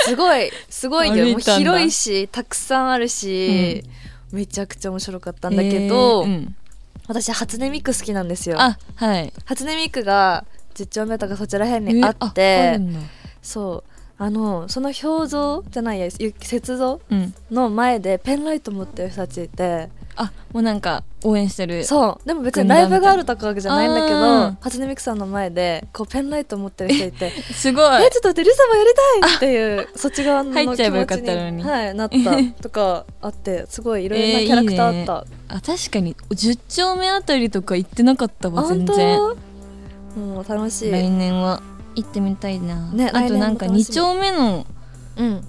[0.06, 3.84] すごいすごいよもう広いしたくさんあるし、
[4.32, 6.56] めちゃくちゃ面白かったんだけど、えーうん
[7.08, 8.60] 私初音ミク好きなんですよ。
[8.60, 10.44] あはい.初音ミクが
[10.74, 12.80] 10丁目とかそちら辺にえあっあて、
[13.44, 17.34] そうあのその表像じゃないや雪雪像うん。
[17.52, 22.28] の前でペンライト持ってる人たちいてあもうなんか応援してるそう。
[22.28, 28.04] でも別にライブがあるとかわけじゃないんだけあどー初音ミクさんの前でこうペンライト持ってる人いて すごい。
[28.04, 28.90] えちょっと待ってリサもやり
[29.22, 31.64] たいっていうそっち側の気入持ち っちゃえばよかったのに。
[31.64, 39.18] はい、なったとかあってすごいいろいろなキャラクターあった、 あ確かに10丁目あたりとか行ってなかったあわ全本然。
[40.16, 40.92] 当もう楽しい。
[40.92, 41.62] 来年は。
[41.96, 43.96] 行ってみたいな、ねあとなんか来年も楽しみ。
[43.96, 44.66] 2丁目の
[45.18, 45.44] うん。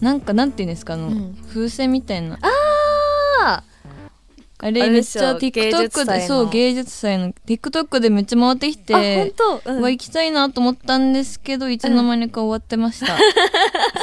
[0.00, 1.36] なんかなんていうんですかあの、うん。
[1.48, 2.34] 風船みたいな。
[2.34, 2.48] あ
[4.64, 7.32] あれめっちゃ TikTok でそう芸術祭の。
[7.46, 9.82] TikTok でめっちゃ回ってきあ本て当、うん。
[9.90, 13.06] 行きたいなと思ったんですけどいつの間にか終わってました、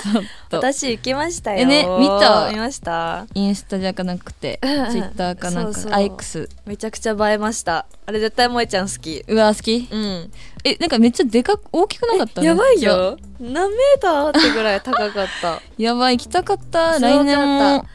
[0.03, 0.57] ちょっと。
[0.57, 1.59] 私行きましたよ。
[1.59, 2.49] えね見た？
[2.51, 3.25] 見ました。
[3.33, 4.91] インスタじゃなくて、うんうん。
[4.91, 5.91] Twitter かなんかそうそう。
[5.93, 7.85] IX めちゃくちゃ映えました。
[8.05, 9.23] あれ絶対萌えちゃん好き。
[9.25, 9.87] うわ好き？
[9.89, 10.31] うん。
[10.65, 12.43] えなんかめっちゃでかく大きくなかった？
[12.43, 13.17] やばいよ。
[13.39, 15.61] 何メーターってぐらい高かった。
[15.77, 16.95] やばい行きたかった。
[16.95, 17.23] すごかった。
[17.23, 17.85] 来年も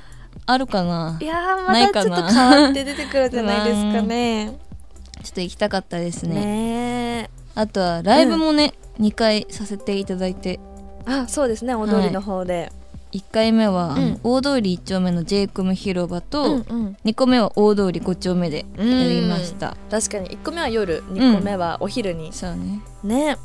[0.46, 1.18] あるかな？
[1.20, 4.58] いやまたちょっとな変わって出てくるんじゃないですかね。
[5.22, 6.34] ちょっと行きたかったですね。
[6.34, 10.60] ねえあとはライブもね、2回させていただいて。
[11.06, 12.72] あそうですね大通りの方で、
[13.12, 14.20] 1回目は、うん。
[14.24, 16.96] 大通り1丁目の j ム広場と、うんうん。
[17.04, 19.76] 2個目は大通り5丁目でやりました。
[19.90, 22.80] 確かに1個目は夜2個目はお昼に、そうね。
[23.04, 23.36] ね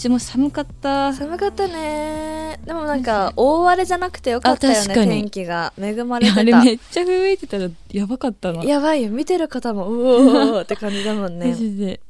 [0.00, 1.12] ちも寒かった。
[1.12, 2.58] 寒かったね。
[2.64, 5.10] でもなんか大荒れじゃなくてよかったよねあ確かに。
[5.10, 5.72] 天気が。
[5.78, 8.52] 恵まれいやあれてためっちゃ吹雪いてたらやばかった。
[8.52, 12.00] なやばいよ見てる方もうおー って感じだもんマね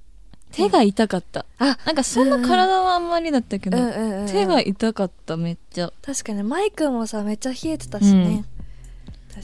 [0.53, 5.93] 手が痛かった、あなんかそんな体はあんまりだったけど、うんうんうん手が痛かっためっちゃ。
[6.05, 8.45] 確かにマイクもさめっちゃ冷えてたしね、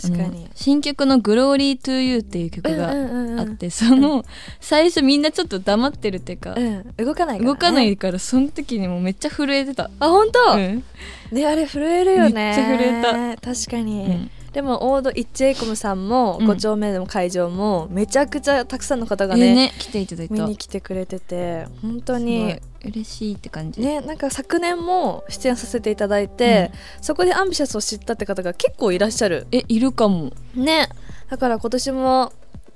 [0.00, 0.48] 確かに。
[0.54, 3.40] 新曲の「Glory to You」っていう曲がうんうんうんうん。
[3.40, 4.24] あって、その
[4.60, 6.94] 最初みんなちょっと黙ってるっていうか、うん。
[6.96, 10.84] 動かないから、ね、動かないからその時にもうめっちゃ震えてた、あ本当、うん。
[11.32, 12.32] ねあれ震えるよね。
[12.32, 13.54] めっちゃ震えた。
[13.54, 14.30] 確かに、うん。
[14.52, 16.50] でもオードイッチエイコムさんもうん。
[16.50, 20.34] 5丁目の会場もめちゃくちゃたくさんの方がえね,、ね来ていただいた。
[20.34, 22.54] 見に来てくれてて本当にい
[22.86, 26.70] 嬉しいって感じ、ねなんか昨年も出演させていただいて、
[27.00, 29.46] そこでアンビシャスを知ったって方が結構いらっしゃる。
[29.52, 30.32] えいるかも。
[30.54, 30.88] ね
[31.30, 32.32] だから今年も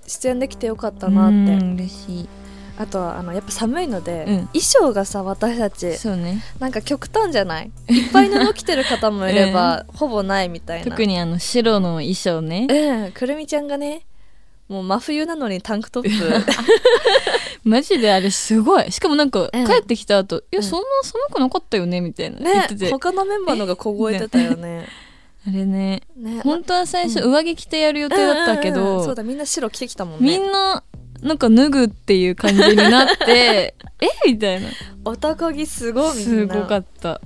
[0.06, 1.34] 出演できてよかったなって。
[1.34, 2.28] うん嬉しい。
[2.78, 4.36] あとはあのやっぱ寒いので、うん。
[4.48, 6.42] 衣装がさ私たちそうね。
[6.58, 7.70] なんか極端じゃない？
[7.88, 10.84] いっぱい布着てる方もいれば、 ほぼないみたいな。
[10.90, 12.66] 特にあの白の衣装ね。
[12.68, 14.06] うんくるみちゃんがね
[14.68, 16.10] もう真冬なのにタンクトップ
[17.64, 18.90] マジであれすごい。
[18.90, 19.66] しかもなんかうん。
[19.66, 24.86] 帰ってきた後、いやうんそんな寒くなかったよねみたいな言っねてて、他のメンバーのが凍えてたよね。
[25.46, 26.02] あれね。
[26.16, 26.40] ね。
[26.42, 29.04] 本当は最初上着着てやる予定だったけど、うんうんうん。
[29.04, 30.82] そうだみんな白着てきたもんみねんな
[31.22, 34.08] なんか脱ぐっていう感じになって え？
[34.26, 34.68] みたいな。
[35.04, 37.20] 男気すごいみすごかった。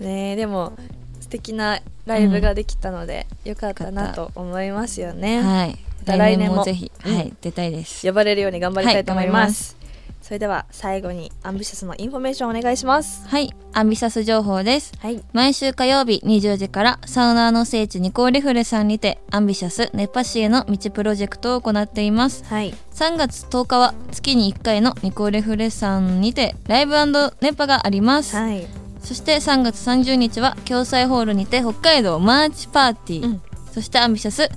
[0.00, 0.72] ねでも
[1.20, 5.74] 素敵なライブができたので、よかったなと思いますよね、はい。
[5.74, 7.14] た来年ももぜひ、うん。
[7.14, 8.06] はい出たいです。
[8.06, 9.82] 呼ばれるように頑張りたいと思います,、はいます。
[10.22, 13.26] それでは最後にアンビシャスのインフォメーションお願いします。
[13.26, 14.92] はいアンビシャス情報です。
[15.00, 15.22] はい。
[15.32, 22.44] 毎週火曜日20時からサウナーの聖地ニコーレフレさんにてアンビシャス熱波師への道プロジェクトを行っています。
[22.44, 22.74] はい。
[22.94, 26.94] 3月10日は月に1回のニコーレフレさんにてライブ
[27.40, 28.66] 熱波があります、はい。
[29.00, 33.42] そして3月30日は共済ホールにて北海道マーチパーティー、うん。
[33.72, 34.48] そしてアンビシャス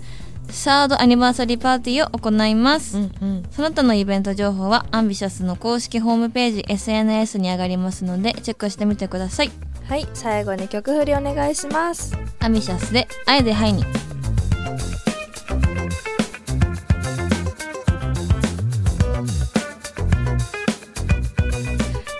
[0.49, 3.43] サードアニバーサリーパーティーを行います、んうん。
[3.51, 9.51] その他のイベント情報はアンビシャスの公式ホームページ SNS に上がりますのでチェックしてみてください。
[9.87, 12.17] はい最後に曲振りお願いします。
[12.39, 13.83] アンビシャスで「あえでハイに」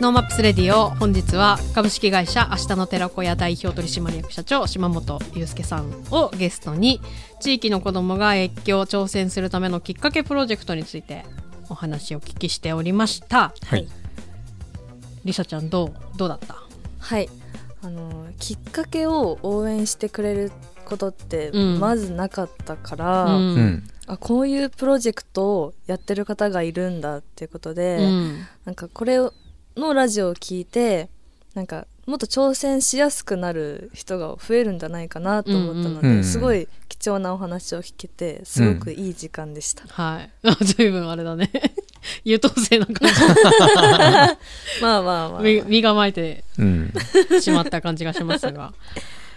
[0.01, 0.89] ノーマップスレディオ。
[0.89, 6.99] 本日は株式会社あしたの寺子屋代表取締役社長島本裕介さんをゲストに
[7.39, 11.23] 地域の子どもが越境挑戦するためのきっかけプロジェクトについて
[11.69, 13.53] お話をお聞きしておりました。
[13.67, 13.87] はい。
[15.23, 16.57] りさちゃんどうどうだった？
[16.99, 17.29] はい。
[17.81, 20.51] あのきっかけを応援してくれる
[20.83, 21.79] ことってうん。
[21.79, 23.43] まずなかったから、うん。
[23.55, 23.83] うん。
[24.07, 28.39] あこういうプロジェクトをやってる方がいるんだっていうことで、うん。
[28.65, 29.19] なんかこれ
[29.77, 31.09] のラジオを聞いて
[31.53, 40.31] なんかもっと挑戦しやすくなる人が増えるんじゃないかなと思ったので、うんうんすごい貴重なお話を聞けてすごくいい時間でした、はい。
[40.47, 41.51] あ随分あれだね。
[42.23, 42.95] 優等生な感
[44.81, 45.43] まあまあまあ。
[45.43, 46.93] じ身身構えてうん。
[47.41, 48.73] しまった感じがしますが。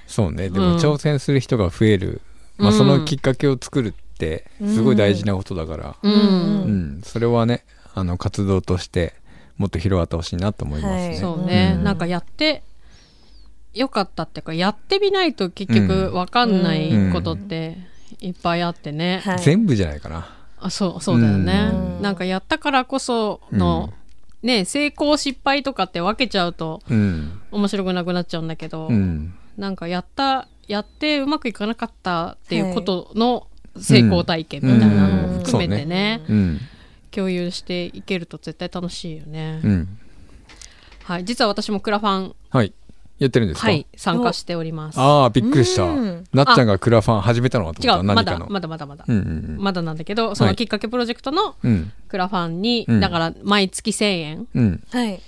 [0.06, 0.50] そうね。
[0.50, 0.72] でうん。
[0.74, 2.20] も挑戦する人が増える、
[2.58, 2.78] まあ、うん。
[2.78, 6.14] そのきっかけを作るってすごい大事なことだから、ううん。
[6.14, 6.18] う
[6.98, 7.00] ん。
[7.02, 7.64] それはね
[7.94, 9.14] あの活動として
[9.58, 11.08] もっと広がってほしいなと思いますね。
[11.08, 11.16] はい。
[11.16, 11.84] そうね、うん。
[11.84, 12.62] なんかやって
[13.74, 17.76] よかったっていうかやってみないと結局わかんないことって
[18.20, 19.38] いっぱいあってね、はい。
[19.40, 20.34] 全部じゃないかな。
[20.60, 22.02] あそうそうだよね、うん。
[22.02, 23.92] なんかやったからこその、
[24.42, 27.40] ね成功失敗とかって分けちゃうとうん。
[27.50, 29.34] 面白くなくなっちゃうんだけど、うん。
[29.56, 33.48] なんかやったやってうまくいかなかったっていうことの
[33.80, 36.60] 成功体験みたいなのも含めてね,、うん
[37.10, 39.98] 共有していけると絶対楽しいよね、うん。
[41.04, 42.36] はい、実は私もクラファン。
[42.50, 42.72] はい。
[43.18, 43.84] やってるんですか、はい。
[43.96, 45.00] 参加しております。
[45.00, 45.82] ああびっくりした。
[45.82, 46.24] うん。
[46.32, 48.12] なっちゃんがクラファン始めたのかと違思った？
[48.12, 48.50] うまだ何かの。
[48.50, 51.70] まだまだまだ、うんうんまだなんだけどそのきっかけプロジェクトのうん。
[51.70, 53.00] うんクラファンに、うん。
[53.00, 54.48] だから毎月1000円。
[54.54, 54.82] うん。
[54.90, 55.20] はい。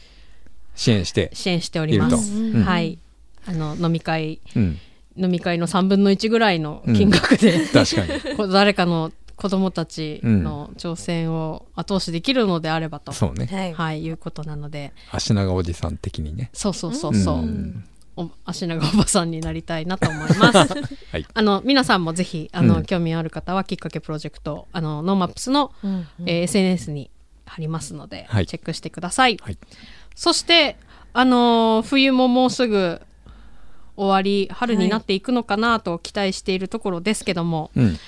[0.77, 1.31] 支援して。
[1.33, 2.63] 支援しております、うん。
[2.63, 2.99] はい。
[3.47, 4.41] あの飲み会。
[4.55, 4.79] うん。
[5.17, 8.21] 飲み会の3分の1ぐらいの金額で、確かに。
[8.39, 9.11] こう誰かの
[9.41, 13.47] 子供たちの挑戦を後押しできるのであればと、そうね。
[13.47, 13.73] はい。
[13.73, 14.93] はい、いうことなので。
[15.11, 16.51] 足長おじさん的にね。
[16.53, 17.85] そうそうそうそう、うん。
[18.17, 20.75] お足長おばさんになりたいなと思います。
[21.11, 21.27] はい。
[21.33, 22.85] あの皆さんもぜひあの、うん。
[22.85, 27.11] 興味ある方はきっかけプロジェクトあのノーマップスの、うんえー SNS に
[27.47, 28.47] 貼りますので、はい。
[28.47, 29.39] チェックしてください。
[29.43, 29.57] はい。
[30.15, 30.77] そして
[31.15, 33.01] あのー冬ももうすぐ
[33.97, 37.99] 終わり春になっていくのかなと期待しているところですけども、うん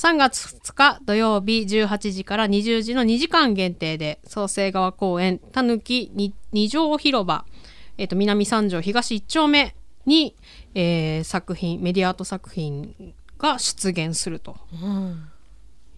[0.00, 7.44] 3月2日土曜日18時から20時の2時間限定で創生川公園たぬきに二条広場、
[7.98, 9.76] えっと南三条東1丁目
[10.06, 10.34] に、
[10.74, 12.94] えー作品メディアアート作品
[13.36, 15.28] が出現するとうん。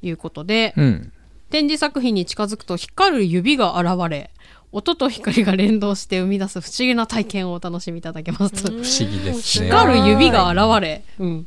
[0.02, 1.12] いうことで、うん。
[1.50, 4.32] 展示作品に近づくと光る指が現れ
[4.72, 8.66] 音と光が連動して生み出す不思議な体験をお楽しみいただけます。
[8.66, 9.66] 不思議ですね。
[9.66, 11.46] 光る指が現れ、うん、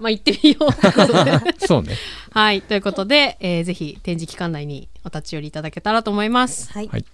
[0.00, 1.40] まあ行ってみようということで。
[1.66, 1.96] そうね。
[2.32, 2.62] はい。
[2.62, 6.72] ということで、えーぜひ展示期間内にお立ち寄りいただけたらと思います。
[6.72, 6.88] はい。
[6.88, 7.04] はい。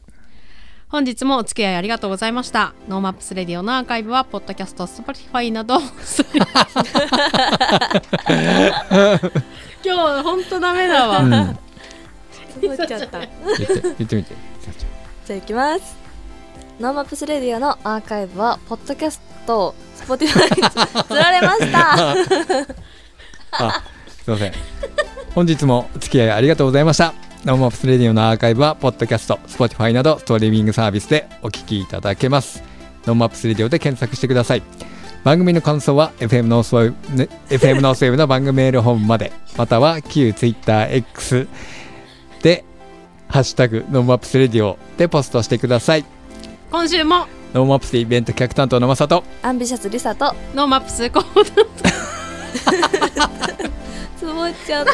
[0.89, 2.73] 本日もお付き合いありがとうございました。
[2.89, 5.81] ノーマップスレディオのアーカイブはポッドキャスト Spotify など。
[9.85, 11.33] 今日本当ダメだわ、うん。
[11.33, 13.19] 思っちゃった。
[13.19, 14.35] 言って言ってみて。
[15.27, 16.06] じゃあいきます
[16.81, 22.13] ノーマップスレディオのアーカイブはポッドキャスト Spotify につられました。
[23.67, 23.83] あ
[24.23, 24.53] すいません。
[25.35, 27.15] 本日もお付き合いありがとうございました。
[27.47, 32.63] ノーマップスレディオのアーカイブはポッドキャスト Spotify などストリーミングサービスでお聞きいただけます。
[33.07, 34.63] ノーマップスレディオで検索してください。
[35.25, 41.49] 番組の感想は FM ノースウェブ、ね、FM ノースウェブの番組メールフォームまでまたは旧 TwitterX
[42.43, 42.65] で
[43.29, 46.16] ハッシュタグノーマップスレディオでポストしてください。
[46.71, 47.27] 今週も。
[47.55, 49.25] ノーマップスイベント企画担当のまさと。
[49.43, 50.35] アンビシャスリサと。
[50.55, 51.45] ノーマップスコー
[54.19, 54.93] つぼっちゃった。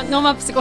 [0.00, 0.52] あノーマップス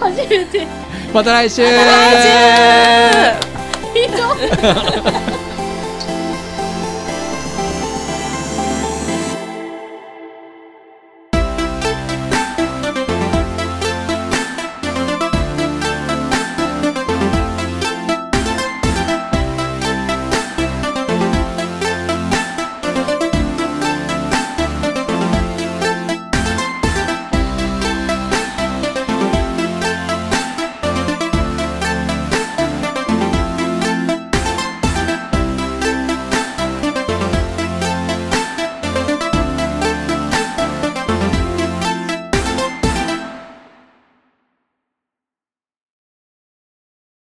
[0.00, 0.66] 初めて。
[1.12, 1.62] また来週。
[1.68, 1.70] 来
[3.94, 4.16] 週ひど
[5.50, 5.53] い